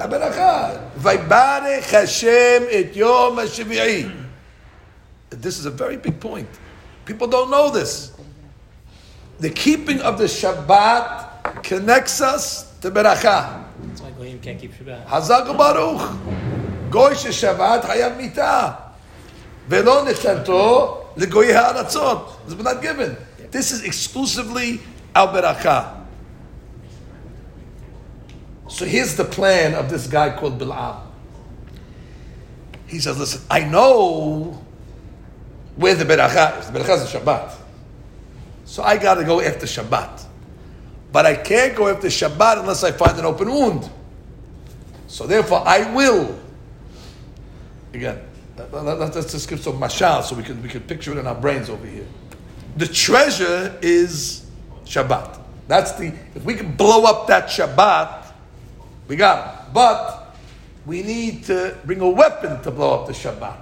[0.00, 0.68] הברכה.
[0.96, 4.06] ויברך השם את יום השביעי.
[5.41, 6.47] This is a very big point.
[7.05, 8.11] People don't know this.
[9.39, 13.65] The keeping of the Shabbat connects us to Beracha.
[13.83, 15.05] That's why Goyim can't keep Shabbat.
[15.05, 16.89] Hazak Baruch.
[16.89, 18.81] Goy Shabbat hayav mitah.
[19.67, 22.45] Velon nechtarto legoyi ha'aratzot.
[22.45, 23.17] It's not given.
[23.51, 24.79] This is exclusively
[25.13, 26.05] al Beracha.
[28.67, 31.01] So here's the plan of this guy called Bil'am.
[32.87, 34.64] He says, listen, I know
[35.75, 36.71] where the beracha.
[36.71, 37.55] The beracha is Shabbat.
[38.65, 40.23] So I got to go after Shabbat.
[41.11, 43.89] But I can't go after Shabbat unless I find an open wound.
[45.07, 46.37] So therefore, I will.
[47.93, 48.19] Again,
[48.57, 51.27] let- let- let's just give some mashal so we can we can picture it in
[51.27, 52.05] our brains over here.
[52.75, 54.45] The treasure is
[54.85, 55.39] Shabbat.
[55.67, 58.25] That's the if we can blow up that Shabbat,
[59.07, 59.73] we got it.
[59.73, 60.35] But
[60.85, 63.55] we need to bring a weapon to blow up the Shabbat.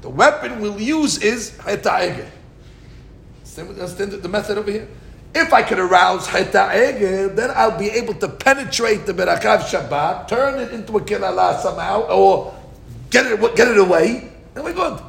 [0.00, 2.26] The weapon we'll use is Heta'ege.
[3.58, 4.88] Understand the method over here?
[5.34, 10.58] If I could arouse Heta'ege, then I'll be able to penetrate the Berakav Shabbat, turn
[10.58, 12.54] it into a Kilala somehow, or
[13.10, 15.00] get it, get it away, and we're good.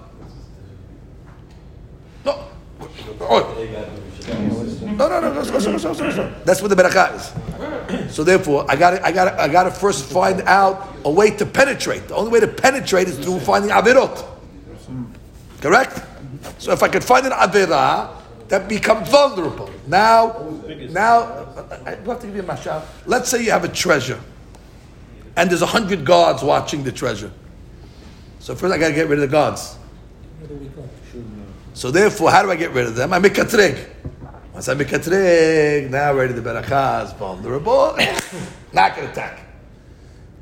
[2.25, 2.47] No.
[4.97, 6.33] No, no, no, no, no, no, no, no.
[6.43, 8.13] That's what the berakah is.
[8.13, 11.45] So therefore, I got I got I got to first find out a way to
[11.45, 12.07] penetrate.
[12.07, 14.23] The only way to penetrate is through finding avirot.
[15.61, 16.01] Correct?
[16.57, 19.69] So if I could find an avira that becomes vulnerable.
[19.87, 20.45] Now,
[20.89, 22.83] now, uh, uh, I I have to give you a mashal.
[23.05, 24.19] Let's say you have a treasure,
[25.37, 27.31] and there's a hundred guards watching the treasure.
[28.39, 29.77] So first, I got to get rid of the guards.
[31.73, 33.13] So therefore, how do I get rid of them?
[33.13, 33.89] I make a trick.
[34.53, 37.95] Once I make a trick, now ready the berakah is vulnerable.
[38.73, 39.45] not going to attack.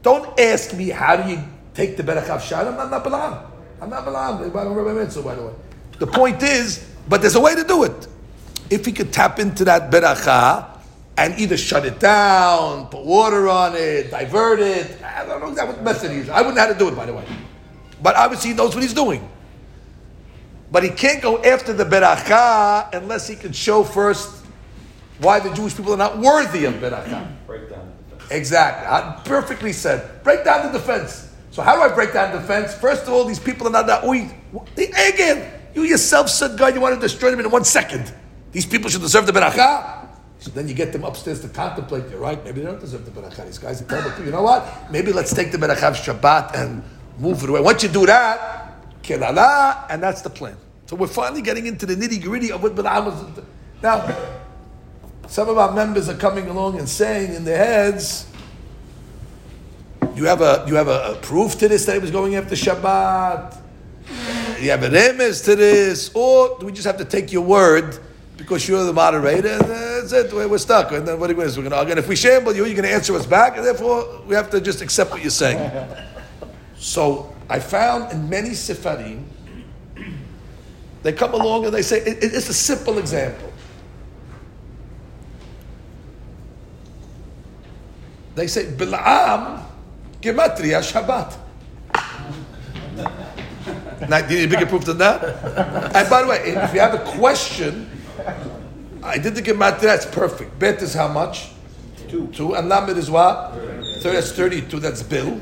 [0.01, 1.43] Don't ask me how do you
[1.75, 2.65] take the berakah of Shad.
[2.65, 3.48] I'm not, Balaam.
[3.81, 4.43] I'm not Balaam.
[4.43, 5.53] I don't remember it, so by the way.
[5.99, 8.07] The point is, but there's a way to do it.
[8.69, 10.79] If he could tap into that berakah
[11.17, 15.01] and either shut it down, put water on it, divert it.
[15.03, 16.29] I don't know exactly what method he.
[16.29, 17.25] I wouldn't know how to do it, by the way.
[18.01, 19.27] But obviously he knows what he's doing.
[20.71, 24.45] But he can't go after the beracha unless he can show first
[25.19, 27.27] why the Jewish people are not worthy of beracha.
[28.31, 28.85] Exactly.
[28.87, 30.23] Uh, Perfectly said.
[30.23, 31.28] Break down the defense.
[31.51, 32.73] So how do I break down defense?
[32.75, 34.29] First of all, these people are not that we
[34.75, 35.51] again.
[35.73, 38.13] You yourself said, God, you want to destroy them in one second.
[38.51, 40.07] These people should deserve the beracha.
[40.39, 42.09] So then you get them upstairs to contemplate.
[42.09, 42.43] You're right.
[42.43, 43.45] Maybe they don't deserve the beracha.
[43.45, 44.25] These guys are terrible.
[44.25, 44.91] You know what?
[44.91, 46.83] Maybe let's take the beracha of Shabbat and
[47.17, 47.61] move it away.
[47.61, 50.55] Once you do that, kilala, and that's the plan.
[50.85, 53.43] So we're finally getting into the nitty gritty of what Balaam was.
[53.83, 54.17] Now,
[55.27, 58.25] some of our members are coming along and saying in their heads,
[60.15, 62.55] you have a you have a, a proof to this that he was going after
[62.55, 63.57] Shabbat.
[64.59, 67.97] You have a remes to this, or do we just have to take your word
[68.37, 69.57] because you're the moderator?
[69.57, 70.33] That's it.
[70.33, 70.91] We're stuck.
[70.91, 71.91] And then what are we going to argue.
[71.91, 74.49] And if we shamble you, you're going to answer us back, and therefore we have
[74.49, 75.71] to just accept what you're saying.
[76.77, 79.23] So I found in many sefarim,
[81.03, 83.51] they come along and they say it- it- it's a simple example.
[88.35, 89.63] They say Bil'am
[90.21, 91.37] gematria Shabbat.
[94.09, 95.23] now, do you need a bigger proof than that?
[95.95, 97.89] and by the way, if you have a question,
[99.03, 99.81] I did the gematria.
[99.81, 100.57] That's perfect.
[100.59, 101.49] Bet is how much?
[102.07, 102.27] Two.
[102.27, 102.55] Two.
[102.55, 103.53] And lamed is what?
[104.01, 104.79] So that's thirty-two.
[104.79, 105.39] That's bill.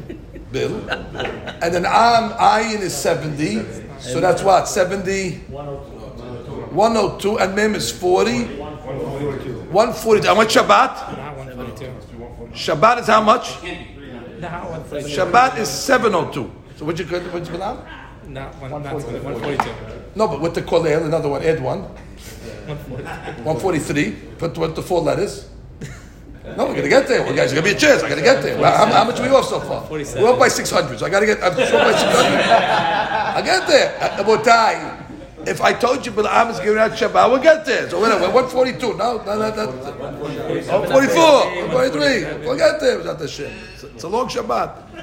[0.51, 0.75] Bill.
[0.89, 3.63] And then am ayin is seventy.
[3.99, 4.67] So that's what?
[4.67, 5.41] Seventy.
[6.77, 8.43] 102 and mem is 40
[9.71, 11.17] 142 how much Shabbat?
[11.17, 12.53] Not 142.
[12.53, 13.57] Shabbat is how much?
[14.39, 15.15] Not 142.
[15.15, 17.57] Shabbat is 702 so what'd you what'd you?
[17.57, 19.71] Not, one, not 142.
[20.15, 21.81] no but with the kolel another one add one
[23.43, 25.49] 143 put the four letters
[26.55, 27.23] no, we're gonna get there.
[27.23, 28.03] Well, guys, there's gonna be a chance.
[28.03, 28.57] I gotta get there.
[28.57, 29.85] Well, how, how much are we off so far?
[29.85, 30.23] 47.
[30.23, 31.43] We're up by 600, so I gotta get.
[31.43, 32.15] I'm short by 600.
[33.37, 33.97] I get there.
[34.01, 34.96] Uh, Abotai,
[35.47, 37.89] if I told you Bilam is giving out Shabbat, we'll get there.
[37.89, 38.97] So whatever, 142.
[38.97, 39.63] No, no, no, no.
[40.69, 42.45] Oh, 44, 43.
[42.45, 42.97] We'll get there.
[42.97, 43.53] The
[43.93, 44.99] it's a long Shabbat.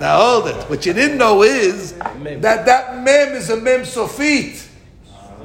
[0.00, 0.56] Now hold it.
[0.70, 4.66] What you didn't know is that that mem is a mem sofit.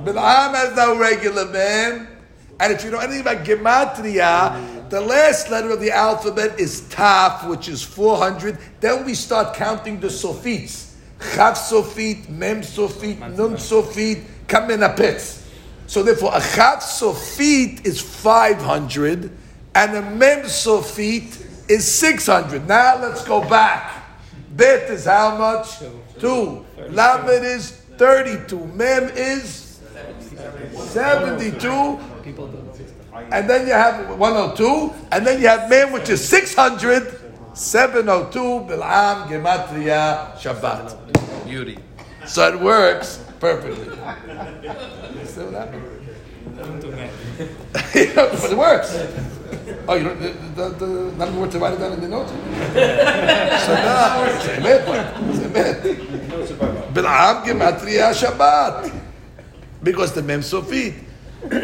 [0.03, 2.07] Bilam has no regular mem.
[2.59, 7.47] And if you know anything about gematria, the last letter of the alphabet is taf,
[7.49, 8.57] which is 400.
[8.79, 10.92] Then we start counting the sofits.
[11.23, 15.41] Chav sofit, mem sofit, nun sofit, kamenapetz.
[15.87, 19.31] So therefore, a chav sofit is 500,
[19.75, 22.67] and a mem sofit is 600.
[22.67, 24.03] Now let's go back.
[24.55, 25.79] Bet is how much?
[26.19, 26.65] Two.
[26.89, 28.67] Lamed is 32.
[28.67, 29.81] Mem is
[30.75, 31.99] 72.
[33.31, 34.93] And then you have 102.
[35.11, 37.19] And then you have Mem, which is 600.
[37.53, 38.39] 702.
[38.39, 41.02] Bil'am, Gematria, Shabbat.
[41.53, 41.77] Beauty.
[42.25, 43.85] So it works perfectly.
[43.85, 45.85] You see what happened?
[46.57, 46.81] Don't
[48.41, 48.89] but it works.
[49.87, 52.07] Oh, you don't, the, the, the, not even worth to write it down in the
[52.07, 52.31] notes?
[52.31, 54.83] so now, it's a myth.
[55.29, 56.93] It's a myth.
[56.95, 58.91] Bil'am gematria Shabbat.
[59.83, 60.95] Because the Mem Sofit.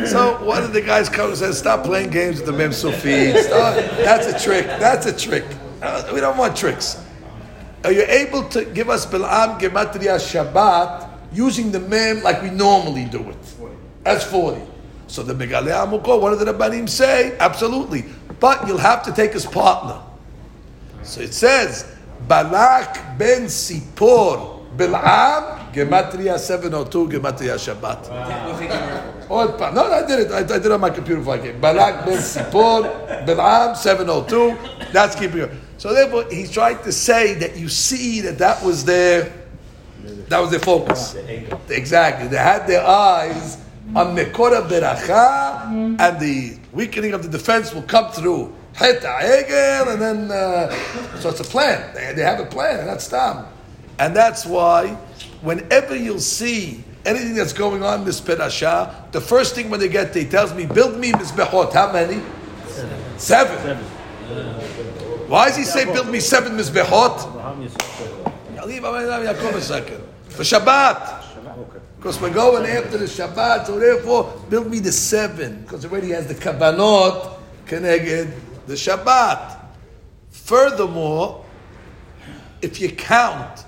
[0.06, 3.50] So one of the guys comes and says, stop playing games with the Mem Sofit.
[4.06, 4.68] That's a trick.
[4.68, 5.46] That's a trick.
[5.82, 7.04] Uh, we don't want tricks.
[7.84, 13.06] Are you able to give us Bil'am gematria Shabbat using the Mem like we normally
[13.06, 13.38] do it?
[14.04, 14.62] That's 40.
[15.08, 18.06] So the Megale Amukot, one of the Rabbanim say, absolutely.
[18.40, 20.02] But you'll have to take his partner.
[21.04, 21.96] So it says,
[22.28, 29.30] Balak ben Sipor Bil'am, Gematria 702, Gematria Shabbat.
[29.30, 30.32] Old oh, pa- No, I did it.
[30.32, 31.62] I, I did it on my computer before I came.
[31.62, 34.92] Balak ben Sipor Bil'am 702.
[34.92, 35.52] That's keeping it.
[35.80, 39.32] So therefore, he's trying to say that you see that that was their,
[40.28, 41.16] that was their focus.
[41.70, 42.28] Exactly.
[42.28, 43.58] They had their eyes
[43.96, 48.54] on Mekora Beracha, and the weakening of the defense will come through
[49.90, 50.70] and then, uh,
[51.20, 51.94] so it's a plan.
[51.96, 53.46] They, they have a plan, and that's Tam.
[54.00, 54.90] And that's why,
[55.42, 59.90] whenever you'll see anything that's going on in this Perashah, the first thing when they
[59.90, 61.74] get there, he tells me, build me Mizbechot.
[61.74, 62.22] How many?
[63.18, 63.20] Seven.
[63.62, 63.86] Seven.
[65.30, 67.20] Why does he say, build me seven Mizbechot?
[68.56, 70.04] Yaliv Amayim Yaakov a second.
[70.30, 71.18] For Shabbat.
[71.98, 76.26] Because we're going after the Shabbat, so therefore build me the seven, because already has
[76.26, 78.34] the Kabbanot connected
[78.66, 79.60] the Shabbat.
[80.32, 81.46] Furthermore,
[82.64, 83.66] if you count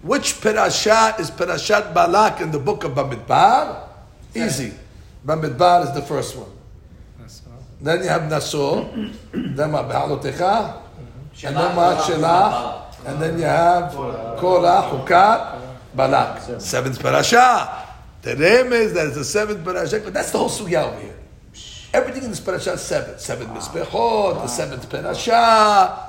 [0.00, 3.86] which parashat is Parashat Balak in the book of Bamidbar,
[4.34, 4.72] easy.
[5.26, 6.48] Bamidbar is the first one.
[7.80, 8.90] Then you have Naso,
[9.32, 10.82] then what, Be'alotecha,
[11.44, 15.60] and then Shelah, and then you have Korah, Hukat,
[15.94, 16.60] Balak.
[16.60, 17.86] Seventh parasha.
[18.22, 21.14] The remez that is the seventh parasha, but that's the whole sugya over here.
[21.94, 23.18] Everything in this parasha is seven.
[23.18, 26.04] Seven mizbechot, the seventh parasha.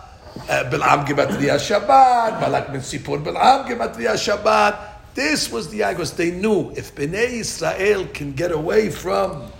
[0.47, 4.75] Bil'am gematria Shabbat, Balak ben Sipor, Bil'am gematria Shabbat.
[5.13, 6.15] This was the Agos.
[6.15, 9.51] They knew if Bnei Israel can get away from,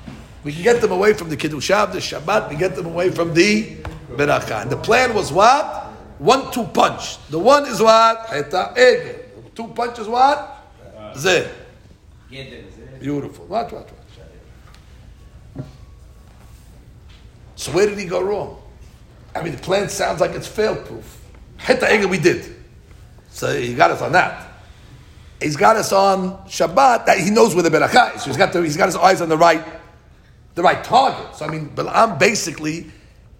[0.43, 3.33] we can get them away from the Kiddushav, the Shabbat, we get them away from
[3.33, 3.77] the
[4.11, 4.61] Beracha.
[4.61, 5.85] And the plan was what?
[6.19, 7.17] One two punch.
[7.29, 8.27] The one is what?
[8.27, 9.55] Heta Egel.
[9.55, 10.67] Two punches what?
[11.13, 11.49] Zeh.
[12.99, 13.45] Beautiful.
[13.45, 15.65] Watch, watch, watch.
[17.55, 18.61] So where did he go wrong?
[19.35, 21.21] I mean, the plan sounds like it's fail-proof.
[21.59, 22.55] Heta Egel we did.
[23.29, 24.47] So he got us on that.
[25.41, 27.17] He's got us on Shabbat.
[27.17, 28.23] He knows where the beracha is.
[28.23, 29.63] So he's got the, he's got his eyes on the right,
[30.59, 31.37] the right target.
[31.37, 32.91] So I mean, Balaam basically,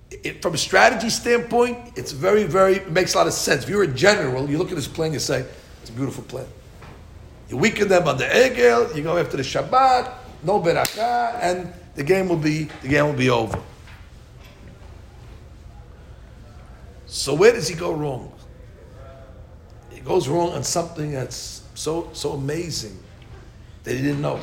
[0.10, 3.64] it, from a strategy standpoint, it's very, very it makes a lot of sense.
[3.64, 5.46] If you're a general, you look at this plan, you say,
[5.82, 6.48] it's a beautiful plan.
[7.50, 10.14] You weaken them on the Egel, you go after the Shabbat,
[10.44, 13.62] no beracha, and the game will be the game will be over.
[17.06, 18.32] So where does he go wrong?
[19.90, 22.98] He goes wrong on something that's so so amazing
[23.84, 24.40] that he didn't know.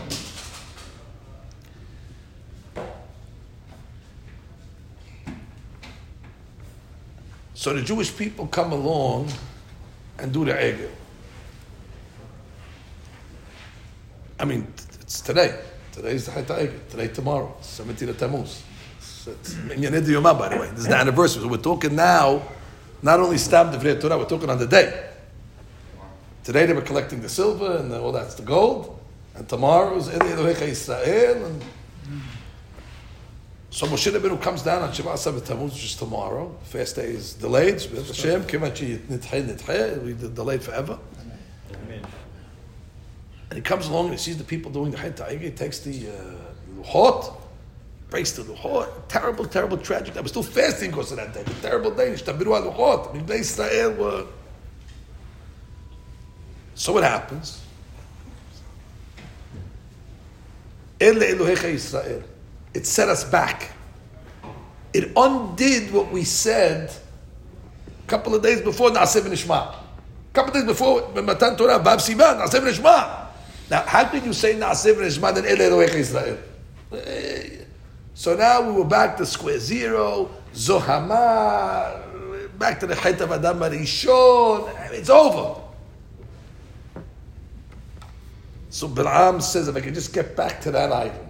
[7.67, 9.29] So the Jewish people come along
[10.21, 10.89] and do the Egel.
[14.39, 14.69] I mean,
[15.01, 15.59] it's today.
[15.91, 16.89] Today is the Hayta Egel.
[16.89, 17.57] Today, tomorrow.
[17.61, 18.63] 17th of Tammuz.
[19.27, 20.69] It's- Yomah, by the way.
[20.71, 21.43] This is the anniversary.
[21.43, 22.41] So we're talking now,
[23.03, 25.11] not only Stam Devrei Torah, we're talking on the day.
[26.45, 28.97] Today they were collecting the silver and all that's the gold.
[29.35, 31.47] And tomorrow is Eli Israel.
[31.47, 31.65] And
[33.77, 36.57] so Moshe Rabbeinu comes down on Shabbat Sabbath Tammuz, which is tomorrow.
[36.61, 37.75] The Fast day is delayed.
[37.83, 40.99] Hashem, kivan she nitchei nitchei, we delayed forever.
[43.51, 46.09] And he comes along and he sees the people doing the Hayta He takes the
[46.09, 47.37] uh, luchot,
[48.09, 48.89] breaks the luchot.
[49.09, 50.15] Terrible, terrible, tragic.
[50.15, 51.43] They were still fasting because of that day.
[51.43, 52.15] The terrible day.
[52.15, 53.11] Ishtabiru luchot.
[53.11, 54.27] I mean, Israel were.
[56.75, 57.61] So what happens?
[60.99, 62.23] Ele Elohecha Israel.
[62.77, 63.71] It set us back.
[64.93, 69.75] It undid what we said a couple of days before Na'aseh Nishma.
[69.75, 73.29] A couple of days before Matan Torah, Vav Sivan, Na'aseh Nishma.
[73.71, 76.39] Now, how can you say Na'aseh Nishma then Ele Israel?
[76.93, 77.65] Eh,
[78.13, 82.03] So now we were back to square zero, Zohama,
[82.59, 84.91] back to the Chet of Adam Rishon.
[84.93, 85.63] It's over.
[88.69, 91.26] So Bil'am says, if I could just get back to that item.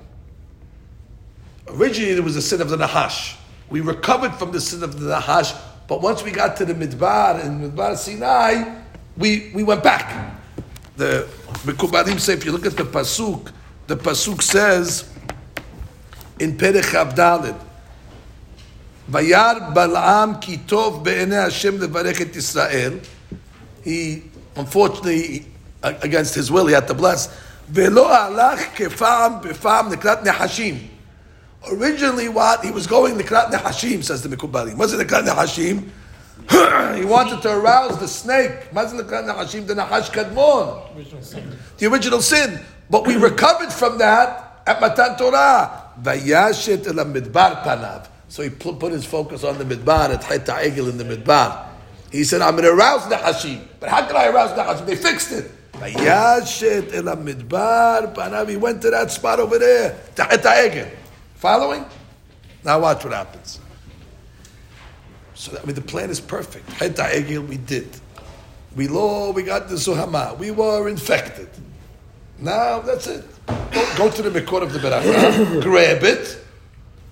[1.68, 3.36] Originally, there was the sin of the Nahash.
[3.70, 5.52] We recovered from the sin of the Nahash,
[5.88, 8.80] but once we got to the Midbar and Midbar Sinai,
[9.16, 10.36] we, we went back.
[10.96, 11.28] The
[11.64, 13.52] Mekubalim say, if you look at the Pasuk,
[13.86, 15.10] the Pasuk says
[16.38, 17.56] in Perech Abdalid,
[19.10, 23.06] Vayar Bal'am ki tov be'enei Hashem levarech et Yisrael.
[23.84, 24.24] He,
[24.56, 25.46] unfortunately,
[25.82, 27.28] against his will, he had to bless.
[27.70, 30.95] Ve'lo alach kefam befam nekrat nehashim.
[31.70, 34.76] Originally, what he was going nekrat nehashim, says the Mikubalim.
[34.76, 35.88] Was it nekrat nehashim?
[36.96, 38.70] he wanted to arouse the snake.
[38.70, 41.58] Mazal nekrat nehashim, the nahash kadmon Original sin.
[41.78, 42.60] the original sin.
[42.88, 45.82] But we recovered from that at Matan Torah.
[46.00, 48.08] Vayashet el midbar panav.
[48.28, 51.64] So he put his focus on the midbar at Chet Egel in the midbar.
[52.12, 54.86] He said, "I'm going to arouse the Hashim." But how can I arouse the Hashim?
[54.86, 55.50] They fixed it.
[55.72, 58.48] Vayashet el midbar panav.
[58.48, 60.90] He went to that spot over there, to Chet Egel.
[61.37, 61.84] Following?
[62.64, 63.61] Now watch what happens.
[65.34, 66.68] So I mean, the plan is perfect.
[66.72, 66.99] Het
[67.49, 67.89] we did.
[68.74, 70.37] We law, we got the Zuhama.
[70.39, 71.49] We were infected.
[72.39, 73.24] Now that's it.
[73.47, 76.39] Go, go to the Mikor of the Beracha, grab it,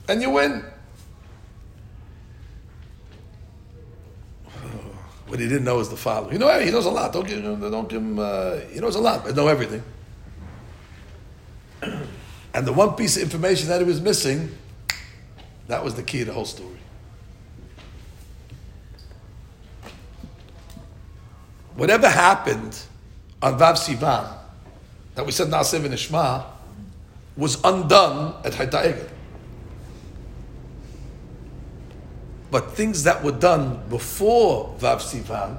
[0.09, 0.64] and you win.
[5.27, 6.35] What he didn't know is the following.
[6.35, 7.12] You know, he knows a lot.
[7.12, 7.61] Don't give, him.
[7.61, 8.18] don't give him.
[8.18, 9.83] Uh, he knows a lot, but know everything.
[12.55, 14.57] And the one piece of information that he was missing,
[15.66, 16.70] that was the key to the whole story.
[21.74, 22.78] Whatever happened
[23.42, 24.32] on Vav Sivan,
[25.16, 26.44] that we said Na'aseh and Ishma,
[27.36, 29.11] was undone at Haita'egel.
[32.52, 35.59] But things that were done before Vav Sivan,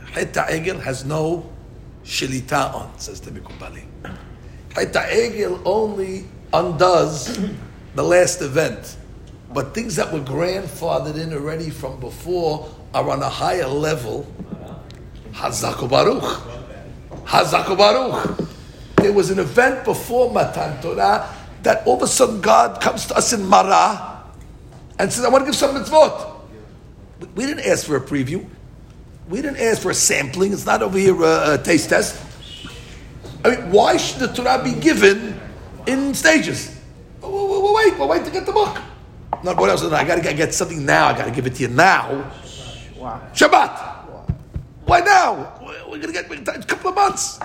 [0.00, 1.48] Haita'egel has no
[2.04, 3.30] shilita on, says the
[4.76, 4.92] Mikubali.
[4.92, 7.38] Haita'egel only undoes
[7.94, 8.96] the last event.
[9.52, 14.26] But things that were grandfathered in already from before are on a higher level.
[15.32, 16.42] Hazaku Baruch.
[17.24, 18.38] Hazaku Baruch.
[18.96, 23.16] There was an event before Matan Torah that all of a sudden God comes to
[23.16, 24.22] us in Mara
[24.98, 26.34] and says, I want to give some mitzvot.
[27.34, 28.46] We- didn't ask for a preview.
[29.28, 30.52] We didn't ask for a sampling.
[30.52, 32.20] It's not over here a, a taste test.
[33.46, 35.38] I mean, why should the Torah be given
[35.86, 36.76] in stages?
[37.22, 37.96] We'll, we'll- we'll wait.
[37.96, 38.76] We'll wait to get the book.
[39.44, 39.84] Not what else.
[39.84, 41.06] I got to get something now.
[41.08, 42.32] I got to give it to you now.
[43.32, 43.94] Shabbat.
[44.84, 45.60] Why now?
[45.88, 47.38] We're to get a couple of months.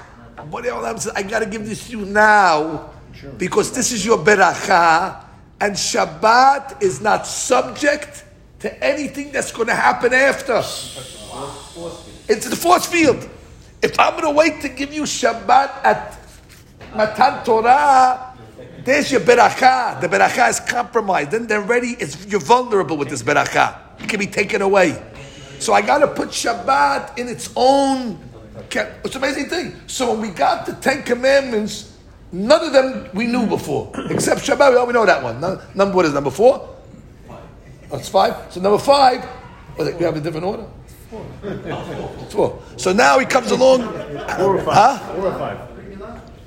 [0.49, 1.07] What else?
[1.07, 2.89] I got to give this to you now
[3.37, 5.23] because this is your beracha,
[5.59, 8.23] and Shabbat is not subject
[8.59, 10.57] to anything that's going to happen after.
[12.27, 13.29] It's the force field.
[13.81, 16.17] If I'm going to wait to give you Shabbat at
[16.95, 18.37] Matan Torah,
[18.83, 19.99] there's your beracha.
[20.01, 21.31] The beracha is compromised.
[21.31, 21.95] Then they're ready.
[21.99, 23.79] It's, you're vulnerable with this beracha.
[23.99, 25.01] It can be taken away.
[25.59, 28.19] So I got to put Shabbat in its own.
[29.03, 29.81] It's an amazing thing.
[29.87, 31.97] So when we got the Ten Commandments,
[32.31, 34.79] none of them we knew before, except Shabbat.
[34.79, 35.39] We we know that one.
[35.39, 36.67] Num- Number what is number four?
[37.91, 38.51] That's five.
[38.51, 39.27] So number five.
[39.77, 40.65] We have a different order.
[41.43, 42.61] It's four.
[42.77, 43.81] So now he comes along.
[44.37, 44.99] Four or five.
[44.99, 45.13] Huh?
[45.15, 45.69] Four or five.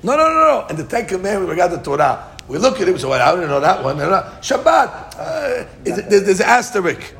[0.03, 0.65] No, no, no, no.
[0.69, 2.31] And the Ten Commandments, we got the Torah.
[2.47, 3.97] We look at it, we say, well, I don't know that one.
[3.97, 4.21] No, no.
[4.41, 7.13] Shabbat, uh, it- there's, there's an asterisk.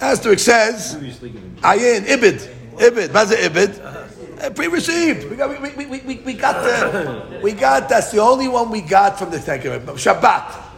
[0.00, 0.94] Asterisk says.
[0.96, 2.54] Ayin, Ibid.
[2.76, 3.12] Ibid.
[3.12, 3.84] What's Ibid?
[3.84, 5.28] Uh, Pre-received.
[5.28, 8.70] We got, we, we, we, we, we got the, we got, that's the only one
[8.70, 10.04] we got from the Ten Commandments.
[10.04, 10.68] Shabbat.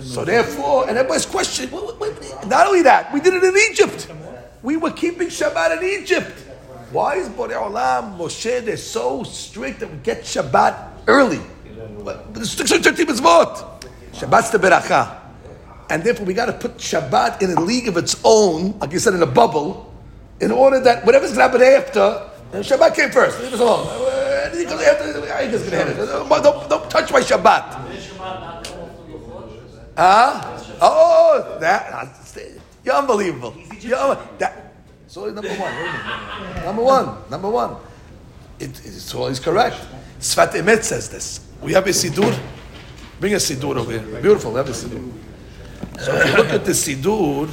[0.00, 2.46] So therefore, and everybody's questioning, wait, wait, wait.
[2.48, 4.08] not only that, we did it in Egypt.
[4.66, 6.40] We were keeping Shabbat in Egypt.
[6.90, 11.38] Why is Borei Olam, Moshe, they're so strict that we get Shabbat early?
[12.02, 13.84] But, but it's 613 mitzvot.
[14.12, 15.20] Shabbat's the beracha.
[15.88, 18.98] And therefore we got to put Shabbat in a league of its own, like you
[18.98, 19.94] said, in a bubble,
[20.40, 23.40] in order that whatever's going to happen after, Shabbat came first.
[23.40, 23.86] Leave us alone.
[24.46, 25.96] Anything comes after, I ain't gonna hit it.
[25.96, 27.62] Don't, don't touch my Shabbat.
[29.96, 30.58] Huh?
[30.80, 32.08] Oh, that
[32.86, 33.52] you're unbelievable.
[33.80, 34.74] You're, oh, that,
[35.06, 36.64] so number one.
[36.64, 37.30] Number one.
[37.30, 37.76] Number one.
[38.58, 39.76] It, is correct.
[40.20, 41.46] Sfat Emet says this.
[41.62, 42.38] We have a Sidur.
[43.20, 44.20] Bring a Sidur over here.
[44.20, 45.12] Beautiful, We have a Sidur.
[46.00, 47.48] So if you look at the Sidur,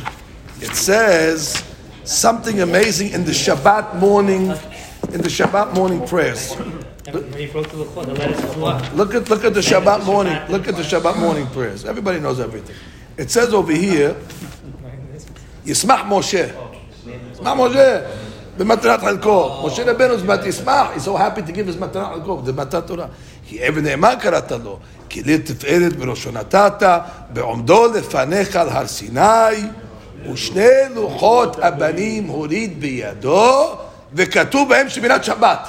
[0.61, 1.63] it says
[2.03, 4.51] something amazing in the Shabbat morning,
[5.13, 6.55] in the Shabbat morning prayers.
[6.55, 6.73] Look
[9.13, 10.39] at look at the Shabbat morning.
[10.49, 11.85] Look at the Shabbat morning prayers.
[11.85, 12.75] Everybody knows everything.
[13.17, 14.15] It says over here,
[15.65, 16.51] Yismach Moshe.
[17.05, 18.01] Yismach Moshe.
[18.57, 19.63] במתנת חלקו.
[19.65, 22.87] משה רבנו זאת אומרת ישמח, he's so happy to give his מתנת חלקו, זה מתנת
[22.87, 23.05] תורה.
[23.47, 26.83] כי אבן נאמן קראת לו, כי לי תפארת בראשו נתת,
[27.29, 29.21] בעומדו לפניך על הר סיני,
[30.31, 33.75] ושני לוחות הבנים הוריד בידו,
[34.13, 35.67] וכתוב בהם שמירת שבת.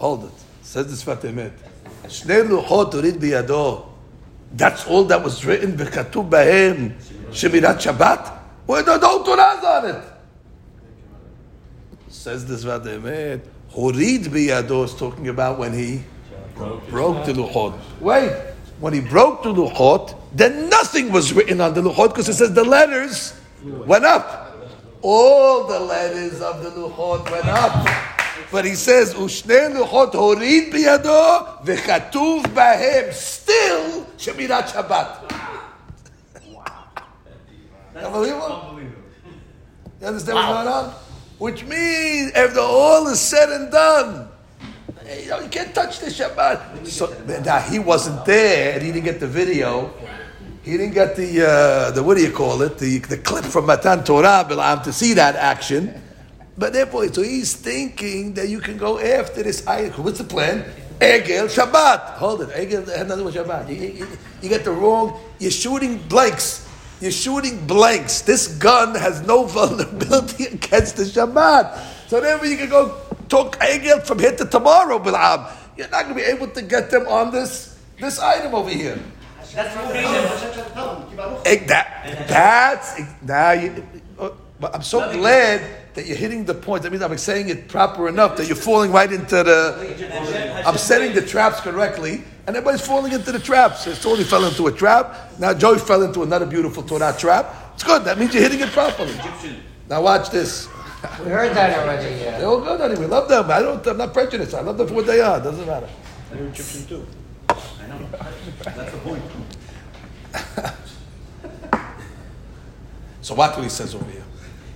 [0.00, 1.50] Hold it, says the שפת אמת.
[2.08, 3.84] שני לוחות הוריד בידו.
[4.58, 6.88] That's all that was written, וכתוב בהם
[7.32, 8.28] שמירת שבת?
[8.68, 10.04] Well, whole Torah's on it.
[12.08, 13.40] Says the Sfat Emet,
[13.72, 16.02] Horid biyado is talking about when he
[16.90, 17.78] broke the Luchot.
[17.98, 18.30] Wait,
[18.78, 22.52] when he broke the Luchot, then nothing was written on the Luchot because it says
[22.52, 23.32] the letters
[23.64, 24.54] went up.
[25.00, 27.88] All the letters of the Luchot went up.
[28.52, 35.47] But he says, Ushne Luchot Horid biyado, v'chatuv bahem, still Shemirat Shabbat.
[38.04, 38.80] Unbelievable.
[40.00, 40.94] You understand what's going on?
[41.38, 44.28] Which means, after all is said and done,
[45.08, 46.86] you know, you can't touch the Shabbat.
[46.86, 49.92] So now he wasn't there, and he didn't get the video.
[50.62, 52.78] He didn't get the uh, the what do you call it?
[52.78, 56.02] The the clip from Matan Torah Bilam to see that action.
[56.58, 59.64] But therefore, so he's thinking that you can go after this.
[59.64, 60.64] What's the plan?
[61.00, 62.18] Egel Shabbat.
[62.18, 62.48] Hold it.
[62.50, 63.68] Egel has nothing with Shabbat.
[63.68, 64.08] You, you,
[64.42, 65.18] you get the wrong.
[65.38, 66.67] You're shooting blanks.
[67.00, 68.22] You're shooting blanks.
[68.22, 72.08] This gun has no vulnerability against the Shabbat.
[72.08, 75.48] So therefore, you can go talk Egel from here to tomorrow, Bil'am.
[75.76, 78.98] You're not going to be able to get them on this this item over here.
[79.54, 80.12] That's the reason.
[81.68, 83.84] That, that's now you.
[84.18, 85.62] Oh, but I'm so glad
[85.94, 86.82] that you're hitting the point.
[86.82, 89.74] That means I'm saying it proper enough that you're falling right into the.
[90.66, 93.84] I'm setting the traps correctly, and everybody's falling into the traps.
[93.84, 95.38] So Tony fell into a trap.
[95.38, 97.54] Now Joey fell into another beautiful Torah trap.
[97.74, 98.04] It's good.
[98.04, 99.12] That means you're hitting it properly.
[99.12, 99.56] Egyptian.
[99.88, 100.68] Now watch this.
[101.24, 102.14] We heard that already.
[102.16, 102.46] They're Yeah.
[102.46, 102.96] all good, honey.
[102.98, 103.50] We love them.
[103.50, 103.86] I don't.
[103.86, 104.54] I'm not prejudiced.
[104.54, 105.38] I love them for what they are.
[105.40, 105.88] Doesn't matter.
[106.36, 107.06] You're Egyptian too.
[107.48, 107.54] I
[107.88, 107.98] know.
[108.64, 109.22] That's the point.
[113.20, 114.24] So what do he says over here?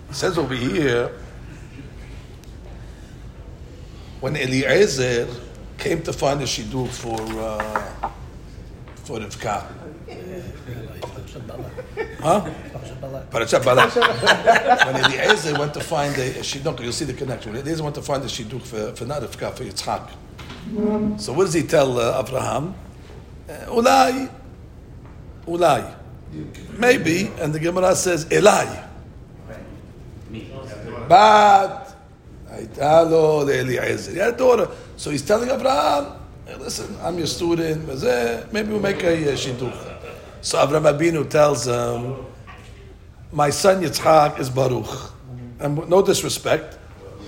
[0.08, 1.10] He says over here,
[4.20, 5.26] when Eliezer
[5.82, 8.10] came to find a shidduch for uh,
[9.02, 9.66] for Rivka.
[12.20, 12.48] Huh?
[13.30, 13.94] Parashat Balak.
[14.86, 17.52] when Eliezer went to find a, shidduch, you'll see the connection.
[17.52, 21.20] When went to find a shidduch for, for not Rivka, for Yitzchak.
[21.20, 22.74] So what does he tell uh, Abraham?
[23.48, 24.30] Uh, Ulai,
[25.46, 25.96] Ulai.
[26.78, 28.88] Maybe, and the Gemara says, Elai.
[31.08, 31.96] But,
[33.60, 34.12] Eliezer.
[34.12, 34.68] He had a daughter.
[35.02, 36.12] So he's telling Abraham,
[36.46, 37.88] hey, listen, I'm your student.
[38.52, 39.76] Maybe we'll make a uh, shidduch.
[40.42, 42.24] So Abraham Abinu tells him,
[43.32, 45.10] my son Yitzchak is Baruch.
[45.58, 46.78] And no disrespect,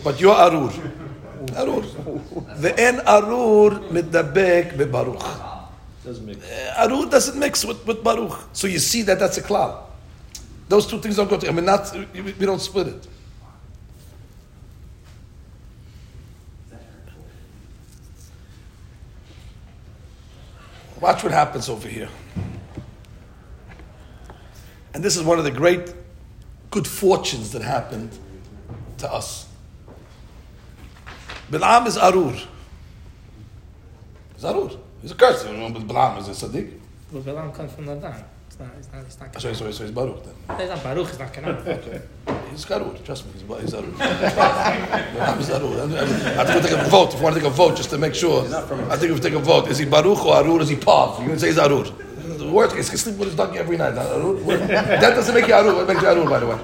[0.05, 0.70] but you're Arur.
[1.57, 1.83] Arur.
[2.62, 5.66] Ve'en Arur mitdabek beBaruch.
[6.05, 6.39] Doesn't make
[6.77, 8.39] Arur doesn't mix with, with Baruch.
[8.53, 9.85] So you see that that's a cloud.
[10.68, 11.53] Those two things don't go together.
[11.53, 13.09] I mean, not, we don't split it.
[21.01, 22.09] Watch what happens over here.
[24.95, 25.92] And this is one of the great
[26.70, 28.16] good fortunes that happened
[28.99, 29.49] to us.
[31.51, 32.32] Bilam is Arur.
[34.34, 34.70] He's Arur.
[35.03, 35.45] He's a curse.
[35.45, 36.78] Bilam is a Sadiq.
[37.12, 38.24] But Bilam comes from Ladan.
[38.55, 40.61] It's not, it's not, it's not So, so, so he's Baruch then.
[40.61, 41.57] It's not Baruch, it's not Canaan.
[42.52, 43.88] He's Karur, trust me, he's, he's Arur.
[43.88, 45.82] Bilam is Arur.
[46.38, 47.98] I think we'll take a vote, if you want to take a vote, just to
[47.98, 48.44] make sure.
[48.44, 51.18] I think if we take a vote, is he Baruch or Arur, is he Pav?
[51.18, 51.82] You're going to say he's Arur.
[51.82, 53.94] The word, he's going to with his donkey every night.
[53.94, 54.34] Arur.
[54.68, 56.59] That doesn't make you Arur, it makes you Arur, by the way.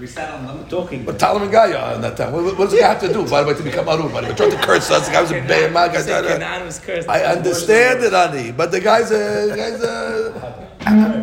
[0.00, 0.68] We sat on them.
[0.68, 1.04] talking.
[1.04, 2.32] But Talam and Gaya in uh, that time.
[2.32, 4.08] What, what does the guy have to do, by the way, to become Arur?
[4.08, 5.90] By the way, trying to curse us, the guy was a bad man.
[5.90, 7.08] He said Canaan was cursed.
[7.08, 10.68] I understand it, Ani, but the guy's a, guy's a,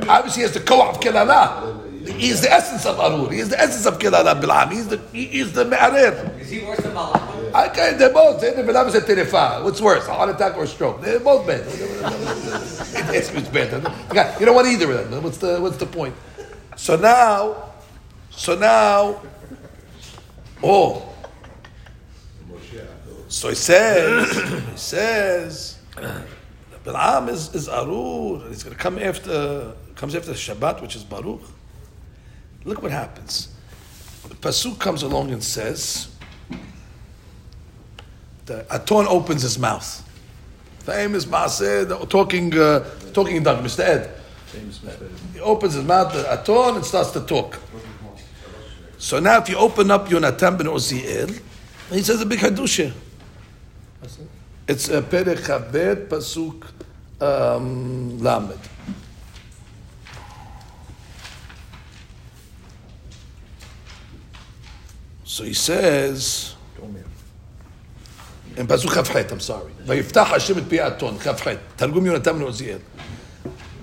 [0.09, 1.81] obviously he has the co-op kilala.
[2.05, 3.31] He is the essence of Arur.
[3.31, 4.71] He is the essence of kilala Bilam.
[4.71, 6.37] He's the he is the me'arer.
[6.39, 7.53] Is he worse than Malach?
[7.53, 8.41] I can, they're both.
[8.41, 9.63] They're Bilam is a terefa.
[9.63, 11.01] What's worse, a heart attack or a stroke?
[11.01, 11.63] They're both bad.
[13.15, 13.71] it's, it's bad.
[13.71, 15.23] The You don't want either of them.
[15.23, 16.13] What's the what's the point?
[16.75, 17.73] So now,
[18.35, 19.21] so now,
[20.63, 21.11] oh.
[23.27, 24.31] So he says,
[24.71, 25.77] he says,
[26.85, 28.47] Bilam is, is Arur.
[28.49, 31.41] He's going to come after, comes after Shabbat, which is Baruch.
[32.63, 33.53] Look what happens.
[34.27, 36.15] The Pasuk comes along and says,
[38.45, 40.01] the Aton opens his mouth.
[40.79, 43.79] Famous Maaseh, talking, uh, talking Doug, Mr.
[43.79, 44.11] Ed.
[45.33, 47.59] He opens his mouth, the Aton, and starts to talk.
[49.04, 51.40] So now if you open up Yonatan ben Uziel,
[51.90, 52.92] he says a big Hadusha.
[54.68, 56.64] It's a Perek Chabet, Pasuk
[57.20, 58.58] um, Lamed.
[65.24, 66.54] So he says,
[68.56, 69.72] in Pasuk Chavchet, I'm sorry.
[69.86, 72.78] ויפתח השם את פי האתון, כ"ח, תרגום יונתן בן עוזיאל.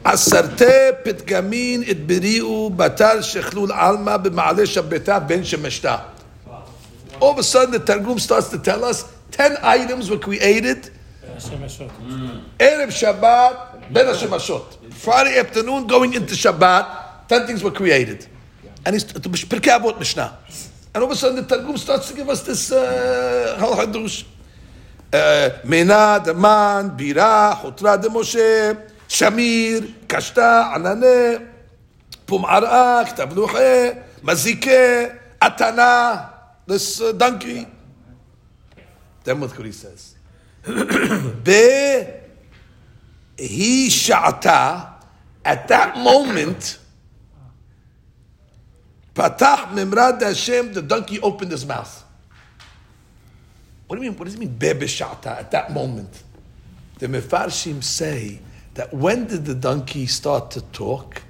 [0.03, 0.65] עשרתי
[1.03, 5.97] פתגמין את בריאו בתר שכלול עלמא במעלה שבתה בין שמשתה.
[7.19, 10.89] All of a sudden the Targum starts to tell us 10 items were created
[11.37, 11.91] השמשות.
[12.59, 14.93] Erev Shabbat, Ben Hashemashot.
[14.93, 18.25] Friday afternoon, going into Shabbat, 10 things were created.
[18.85, 20.37] And he's Pirkei Avot Mishnah.
[20.93, 24.25] And all of a sudden the Targum starts to give us this uh, Hal Hadush.
[25.63, 28.77] Mena, Daman, Bira, Chotra de Moshe,
[29.12, 31.46] Shamir, Kashta, Anane,
[32.48, 36.30] Ara, Ktav Luche, Mazike, Atana,
[36.66, 37.66] this uh, donkey.
[39.22, 40.14] Then what he says.
[43.36, 44.94] He sha'ata,
[45.44, 46.78] at that moment,
[49.14, 52.02] Patach Memrad Hashem, the donkey opened his mouth.
[53.86, 54.18] What do you mean?
[54.18, 54.56] What does it mean?
[54.56, 56.22] Be b'sha'ata, at that moment.
[56.98, 58.40] The Mefarshim say
[58.74, 61.22] that when did the donkey start to talk?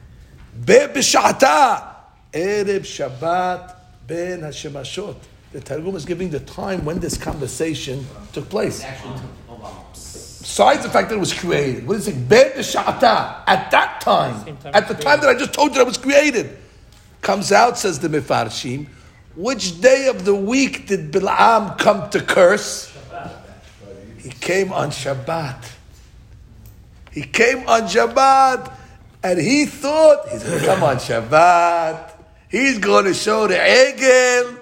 [0.64, 1.94] Be b'sha'ata,
[2.32, 3.76] Erev Shabbat
[4.06, 5.16] ben Hashemashot.
[5.52, 8.84] The Targum is giving the time when this conversation took place.
[9.92, 12.28] Besides the fact that it was created, what is it?
[12.28, 15.82] Bet sha'ata at that time, time at the time that I just told you that
[15.82, 16.58] it was created,
[17.20, 18.88] comes out says the Mefarshim.
[19.34, 22.92] Which day of the week did Bilam come to curse?
[24.18, 25.70] He came on Shabbat.
[27.12, 28.72] He came on Shabbat,
[29.22, 32.12] and he thought he's going to come on Shabbat.
[32.48, 34.58] He's going to show the Egel.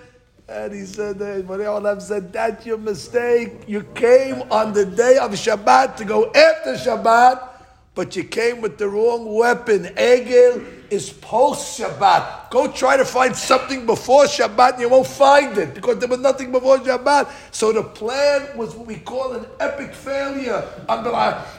[0.48, 3.52] And he said, Olam said, that's your mistake.
[3.68, 7.49] You came on the day of Shabbat to go after Shabbat,
[7.94, 9.84] but you came with the wrong weapon.
[9.96, 12.50] Egel is post Shabbat.
[12.50, 16.20] Go try to find something before Shabbat and you won't find it because there was
[16.20, 17.30] nothing before Shabbat.
[17.52, 20.64] So the plan was what we call an epic failure.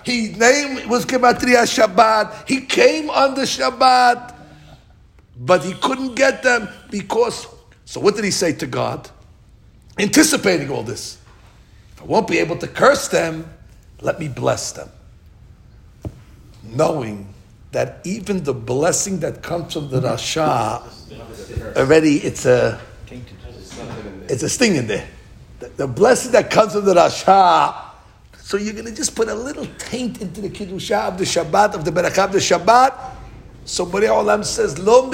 [0.06, 2.48] He name was Gematria Shabbat.
[2.48, 4.34] He came under Shabbat,
[5.38, 7.48] but he couldn't get them because
[7.86, 9.10] so what did he say to God?
[10.00, 11.18] Anticipating all this.
[11.94, 13.54] If I won't be able to curse them,
[14.00, 14.90] let me bless them.
[16.72, 17.28] Knowing
[17.72, 20.84] that even the blessing that comes from the Rasha,
[21.78, 22.80] already it's a
[24.28, 25.08] it's a sting in there.
[25.60, 27.76] The, the blessing that comes from the Rasha,
[28.38, 31.76] so you're going to just put a little taint into the Kiddusha of the Shabbat,
[31.76, 33.12] of the Barakah of the Shabbat,
[33.66, 35.08] so Borei Olam says, Lo.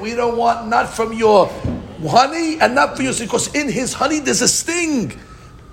[0.00, 1.46] We don't want not from your
[2.06, 5.12] honey and not for yours, because in his honey there's a sting.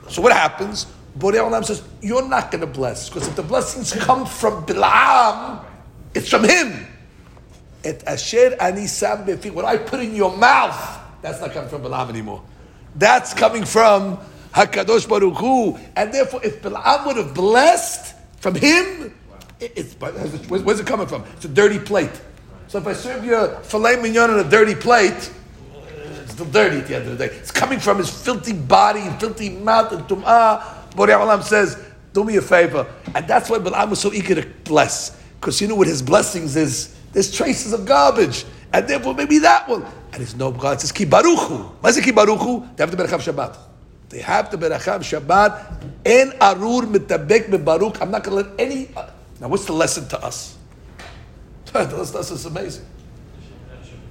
[0.10, 0.88] So what happens?
[1.18, 5.64] Borei Olam says, you're not going to bless, because if the blessings come from Bilam,
[6.14, 6.86] it's from him.
[7.84, 9.52] Et asher ani befi.
[9.52, 12.44] What I put in your mouth, that's not coming from Bilam anymore.
[12.96, 14.18] That's coming from
[14.54, 15.78] Hakadosh Baruch Hu.
[15.96, 19.14] And therefore, if Bilam would have blessed from him,
[19.60, 21.24] it- it's where's, where's it coming from?
[21.36, 22.12] It's a dirty plate.
[22.68, 25.32] So if I serve you a filet mignon on a dirty plate,
[26.24, 27.34] it's still dirty at the end of the day.
[27.36, 30.77] It's coming from his filthy body filthy mouth and tum'ah.
[30.98, 31.82] Borei Olam says,
[32.12, 32.88] do me a favor.
[33.14, 35.16] And that's why Balaam was so eager to bless.
[35.40, 36.96] Because you know what his blessings is?
[37.14, 38.44] There's traces of garbage.
[38.74, 39.86] And therefore maybe that one.
[40.14, 40.78] And it's no God.
[40.78, 41.70] It says, Ki Baruchu.
[41.80, 42.76] What is Ki Baruchu?
[42.76, 43.58] They have the Berachah Shabbat.
[44.10, 45.84] They have the Berachah Shabbat.
[46.04, 48.02] En arur mitabek Baruch.
[48.02, 48.90] I'm not going to let any...
[48.96, 50.58] uh, now what's the lesson to us?
[51.72, 52.86] the lesson to us is amazing.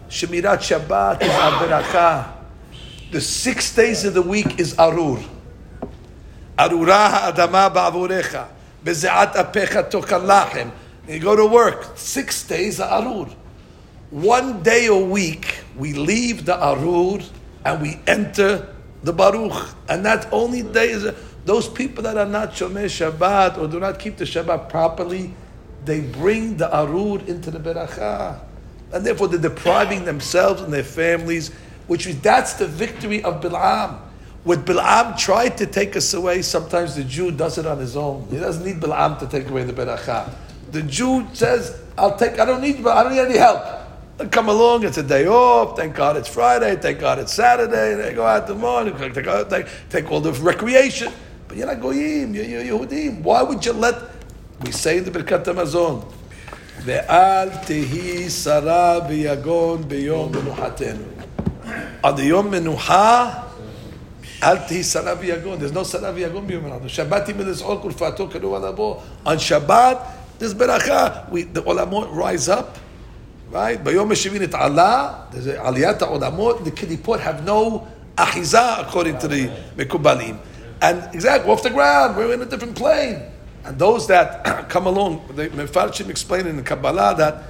[0.08, 2.34] Shemirat Shabbat is Aberachah.
[3.10, 5.18] The six days of the week is Arur.
[6.58, 8.48] Arura ha'adama ba'avorecha.
[8.84, 10.70] Beze'at apecha tokalachem.
[11.08, 11.92] You go to work.
[11.96, 13.28] Six days Arur.
[14.10, 17.20] One day a week, we leave the Arur
[17.64, 19.74] and we enter the Baruch.
[19.88, 21.12] And that only day is
[21.44, 25.34] those people that are not Shomer Shabbat or do not keep the Shabbat properly,
[25.84, 28.40] they bring the Arur into the Beracha.
[28.92, 31.50] And therefore they're depriving themselves and their families,
[31.86, 34.00] which is that's the victory of Bilam.
[34.46, 38.28] What Bilam tried to take us away, sometimes the Jew does it on his own.
[38.30, 40.32] He doesn't need Bilam to take away the beracha.
[40.70, 42.38] The Jew says, "I'll take.
[42.38, 42.86] I don't need.
[42.86, 43.60] I don't need any help.
[44.20, 44.84] I'll come along.
[44.84, 45.76] It's a day off.
[45.76, 46.76] Thank God it's Friday.
[46.76, 47.96] Thank God it's Saturday.
[47.96, 48.96] They go out the morning.
[48.96, 51.12] Take, take, take all the recreation.
[51.48, 52.32] But you're not goyim.
[52.32, 53.22] You're, you're Yehudim.
[53.22, 53.96] Why would you let?
[54.62, 56.04] We say in the Birkat Hamazon.
[56.84, 61.04] ואל תהי שרה ויגון ביום מנוחתנו.
[62.04, 63.45] On the יום מנוחה,
[64.42, 65.58] Alti Sarav Yagon.
[65.58, 66.84] There's no Sarav Yagon Biyomelado.
[66.84, 69.02] Shabbat Yimel is all Kurfato Kadu Alabo.
[69.24, 71.28] On Shabbat, there's Beracha.
[71.30, 72.76] We, the Olamot rise up,
[73.50, 73.82] right?
[73.82, 75.28] Bayom Meshivin it Allah.
[75.32, 76.64] There's Aliyat Olamot.
[76.64, 80.38] The Kelipot have no Achiza according to the Mekubalim.
[80.82, 82.16] And exactly, off the ground.
[82.16, 83.22] We're in a different plane.
[83.64, 87.42] And those that come along, the Mefarshim explain in the Kabbalah that,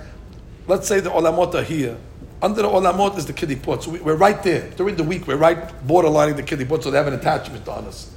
[0.68, 1.96] let's say the Olamot are here.
[2.42, 3.82] Under the Olamot is the Kelipot.
[3.82, 4.70] So we, we're right there.
[4.70, 8.12] During the week, we're right borderlining the Kelipot, so they have an attachment on us.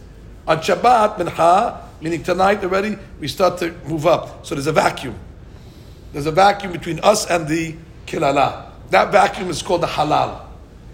[0.47, 4.45] On Shabbat, Mincha, meaning tonight already, we start to move up.
[4.45, 5.15] So there's a vacuum.
[6.11, 7.75] There's a vacuum between us and the
[8.07, 8.71] Kilala.
[8.89, 10.41] That vacuum is called the Halal.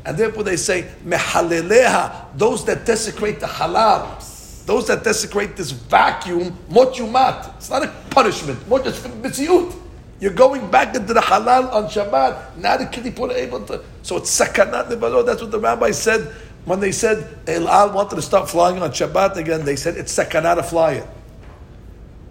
[0.06, 4.66] And therefore they say, Mehaleleha, those that desecrate the Halal.
[4.66, 7.56] Those that desecrate this vacuum, mot yumat.
[7.58, 8.60] It's not a punishment.
[8.68, 9.85] It's mitziyut.
[10.20, 12.58] You're going back into the halal on Shabbat.
[12.58, 13.84] Now the are able to.
[14.02, 15.26] So it's sakanat nebalo.
[15.26, 18.92] That's what the rabbi said when they said El Al wanted to stop flying on
[18.92, 19.66] Shabbat again.
[19.66, 21.08] They said it's sakanat to fly it.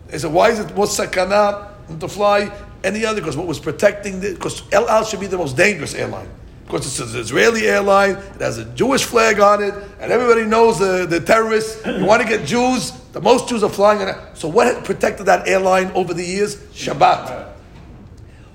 [0.08, 2.50] They said why is it more sakanat to fly
[2.82, 3.20] any other?
[3.20, 6.28] Because what was protecting the because El Al should be the most dangerous airline.
[6.64, 10.78] Because it's an Israeli airline, it has a Jewish flag on it, and everybody knows
[10.78, 11.84] the, the terrorists.
[11.84, 14.16] You want to get Jews, the most Jews are flying on it.
[14.32, 16.56] So what protected that airline over the years?
[16.56, 17.53] Shabbat.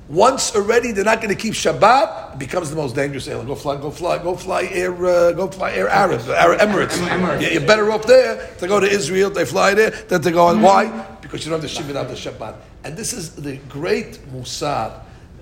[0.10, 3.45] Once already they're not going to keep Shabbat, it becomes the most dangerous airline.
[3.45, 6.97] Go fly, go fly, go fly Air, uh, go fly Air Arab, Arab Emirates.
[7.07, 7.41] Emirates.
[7.41, 9.30] Yeah, you're better off there to go to Israel.
[9.30, 10.62] They fly there then to go on.
[10.62, 10.89] Why?
[11.22, 12.55] Because you don't have to ship it out the Shabbat.
[12.84, 14.99] And this is the great Musar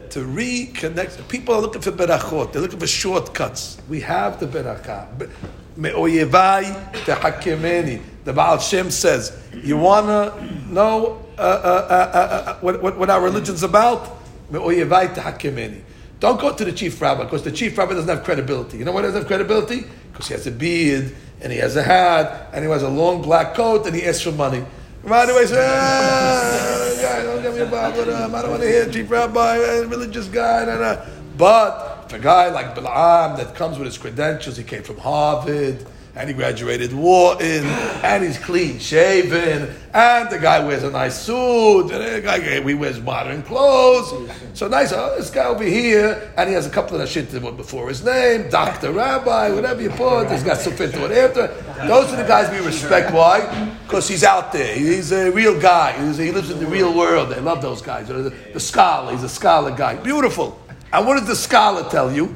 [0.09, 1.29] to reconnect.
[1.29, 2.51] People are looking for berachot.
[2.51, 3.77] They're looking for shortcuts.
[3.87, 5.29] We have the beracha.
[5.77, 8.01] Me'oyevai tehakemeni.
[8.25, 13.21] The Baal Shem says, you want to know uh, uh, uh, what, what, what our
[13.21, 14.16] religion's about?
[14.49, 18.77] Don't go to the chief rabbi because the chief rabbi doesn't have credibility.
[18.77, 19.85] You know why he doesn't have credibility?
[20.11, 23.21] Because he has a beard and he has a hat and he wears a long
[23.21, 24.65] black coat and he asks for money.
[25.03, 28.09] Right away, say, ah, guy, don't get me involved with.
[28.09, 30.65] I don't want to hear chief rabbi, religious guy.
[30.65, 31.05] Nah, nah.
[31.37, 35.85] But if a guy like Balaam that comes with his credentials, he came from Harvard,
[36.17, 37.65] and he graduated Wharton,
[38.03, 42.73] and he's clean shaven, and the guy wears a nice suit, and the guy he
[42.73, 44.31] wears modern clothes.
[44.53, 47.87] So nice, oh, this guy over here, and he has a couple of shit before
[47.89, 50.31] his name, Doctor Rabbi, whatever you put.
[50.31, 51.47] He's got something to it after.
[51.87, 53.13] Those are the guys we respect.
[53.13, 53.75] Why?
[53.83, 54.75] Because he's out there.
[54.75, 56.03] He's a real guy.
[56.03, 57.29] He's, he lives in the real world.
[57.29, 58.07] They love those guys.
[58.07, 59.11] The, the scholar.
[59.11, 59.95] He's a scholar guy.
[59.95, 60.59] Beautiful.
[60.91, 62.35] And what does the scholar tell you?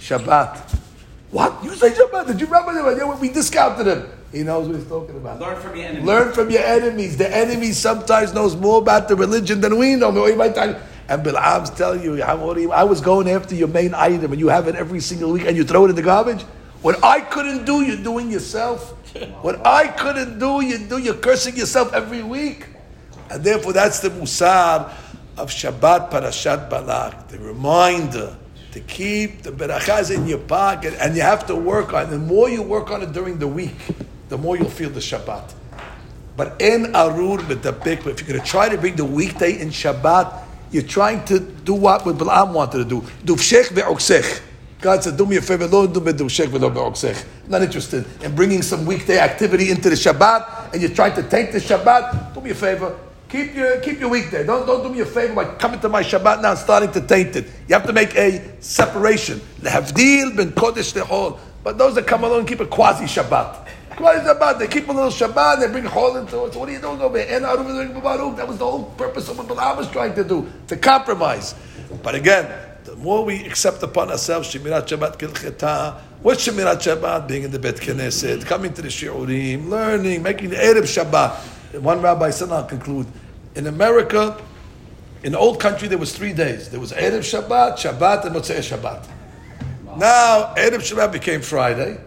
[0.00, 0.83] Shabbat.
[1.34, 1.64] What?
[1.64, 2.28] You say Shabbat?
[2.28, 2.96] Did you remember that?
[2.96, 4.08] Yeah, we discounted him.
[4.30, 5.40] He knows what he's talking about.
[5.40, 6.06] Learn from your enemies.
[6.06, 7.16] Learn from your enemies.
[7.16, 10.10] The enemy sometimes knows more about the religion than we know.
[10.10, 14.76] And Bil'am's telling you, I was going after your main item and you have it
[14.76, 16.42] every single week and you throw it in the garbage?
[16.82, 18.92] What I couldn't do, you're doing yourself.
[19.42, 20.98] What I couldn't do, you do.
[20.98, 22.66] You're cursing yourself every week.
[23.28, 24.92] And therefore, that's the musar
[25.36, 28.36] of Shabbat Parashat Balak, the reminder
[28.74, 32.10] to keep the berachas in your pocket, and you have to work on it.
[32.10, 33.76] The more you work on it during the week,
[34.28, 35.54] the more you'll feel the Shabbat.
[36.36, 40.42] But in arur b'tapik, if you're going to try to bring the weekday in Shabbat,
[40.72, 43.00] you're trying to do what what Balaam wanted to do.
[43.24, 44.42] Duvshech ve'oksech.
[44.80, 47.24] God said, do me a favor, don't do beduvshech ve'oksech.
[47.48, 51.52] Not interested in bringing some weekday activity into the Shabbat, and you're trying to take
[51.52, 52.34] the Shabbat.
[52.34, 52.98] Do me a favor,
[53.34, 54.46] Keep your keep your weekday.
[54.46, 57.00] Don't don't do me a favor by coming to my Shabbat now and starting to
[57.00, 57.46] taint it.
[57.66, 59.40] You have to make a separation.
[59.60, 61.40] Lehavdil ben kodesh lehol.
[61.64, 63.66] But those that come along keep a quasi Shabbat.
[63.96, 64.60] Quasi Shabbat.
[64.60, 65.58] They keep a little Shabbat.
[65.58, 66.52] They bring hol into it.
[66.52, 67.40] So what are you doing over here?
[67.40, 71.56] That was the whole purpose of what Balaam was trying to do to compromise.
[72.04, 72.54] But again,
[72.84, 77.26] the more we accept upon ourselves Shemirat Shabbat Kehilchata, what's Shemirat Shabbat?
[77.26, 81.80] Being in the Bet Knesset, coming to the Shiurim, learning, making the Erev Shabbat.
[81.80, 83.08] One rabbi said, I'll conclude
[83.54, 84.40] in America,
[85.22, 86.68] in the old country, there was three days.
[86.68, 89.08] There was Erev Shabbat, Shabbat, and Motzei Shabbat.
[89.98, 91.98] Now, Erev Shabbat became Friday.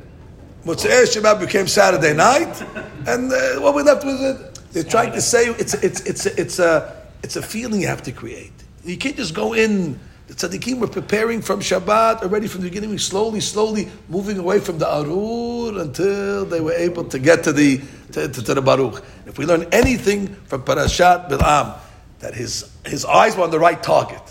[0.66, 2.62] Motzei Shabbat became Saturday night.
[3.08, 6.60] And uh, what we left with it, they're trying to say it's, it's, it's, it's,
[6.60, 8.52] a, it's a feeling you have to create.
[8.84, 10.00] You can't just go in.
[10.28, 12.98] The tzaddikim were preparing from Shabbat already from the beginning.
[12.98, 17.82] Slowly, slowly moving away from the arur until they were able to get to the
[18.12, 19.04] to, to, to the Baruch.
[19.26, 21.78] If we learn anything from Parashat Bilam,
[22.20, 24.22] that his his eyes were on the right target.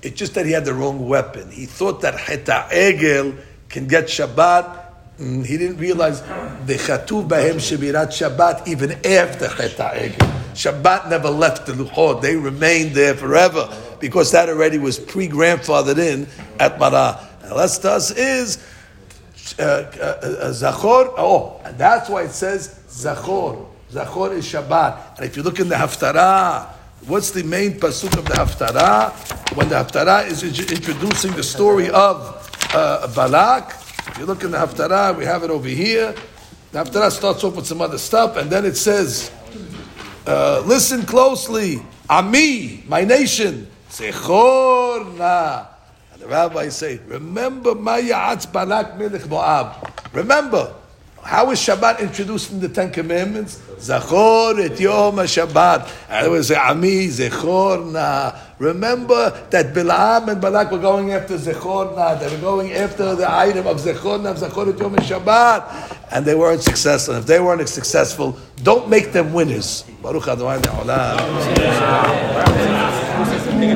[0.00, 1.50] It's just that he had the wrong weapon.
[1.50, 3.36] He thought that Heta Egel
[3.68, 4.80] can get Shabbat.
[5.18, 6.22] Mm, He didn't realize
[6.66, 10.30] the Chatuv Bahem Shabirat Shabbat even after Heta Egel.
[10.54, 12.22] Shabbat never left the Luchot.
[12.22, 13.68] They remained there forever
[14.00, 16.26] because that already was pre-grandfathered in
[16.58, 17.28] at Marah.
[17.42, 18.58] And less to us is
[19.58, 21.14] uh, uh, uh, Zachor.
[21.16, 23.66] Oh, and that's why it says Zachor.
[23.92, 25.16] Zachor is Shabbat.
[25.16, 26.68] And if you look in the Haftarah,
[27.06, 29.56] what's the main pasuk of the Haftarah?
[29.56, 33.70] When the Haftarah is int- introducing the story of uh, Balak,
[34.08, 36.14] if you look in the Haftarah, we have it over here.
[36.72, 39.32] The Haftarah starts off with some other stuff, and then it says,
[40.26, 41.82] uh, listen closely.
[42.08, 43.68] Ami, my nation.
[44.00, 45.66] Zechor na.
[46.12, 49.92] And the rabbis say, remember Mayatz Balak Melech Moab.
[50.14, 50.72] Remember,
[51.22, 53.58] how is Shabbat introduced in the Ten Commandments?
[53.76, 55.90] Zachor et Yom HaShabbat.
[56.08, 58.32] And it was Ami, Zechor na.
[58.58, 62.14] Remember that Bilam and Balak were going after Zechor na.
[62.14, 65.98] They were going after the item of Zechor na, Zachor et Yom HaShabbat.
[66.10, 67.16] And they weren't successful.
[67.16, 69.84] And if they weren't successful, don't make them winners.
[70.02, 71.18] Baruch Adonai Le'olam.
[73.60, 73.66] Uh,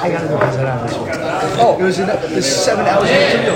[0.00, 1.10] I gotta go visit on this one.
[1.60, 3.52] Oh, it was in, it's seven hours into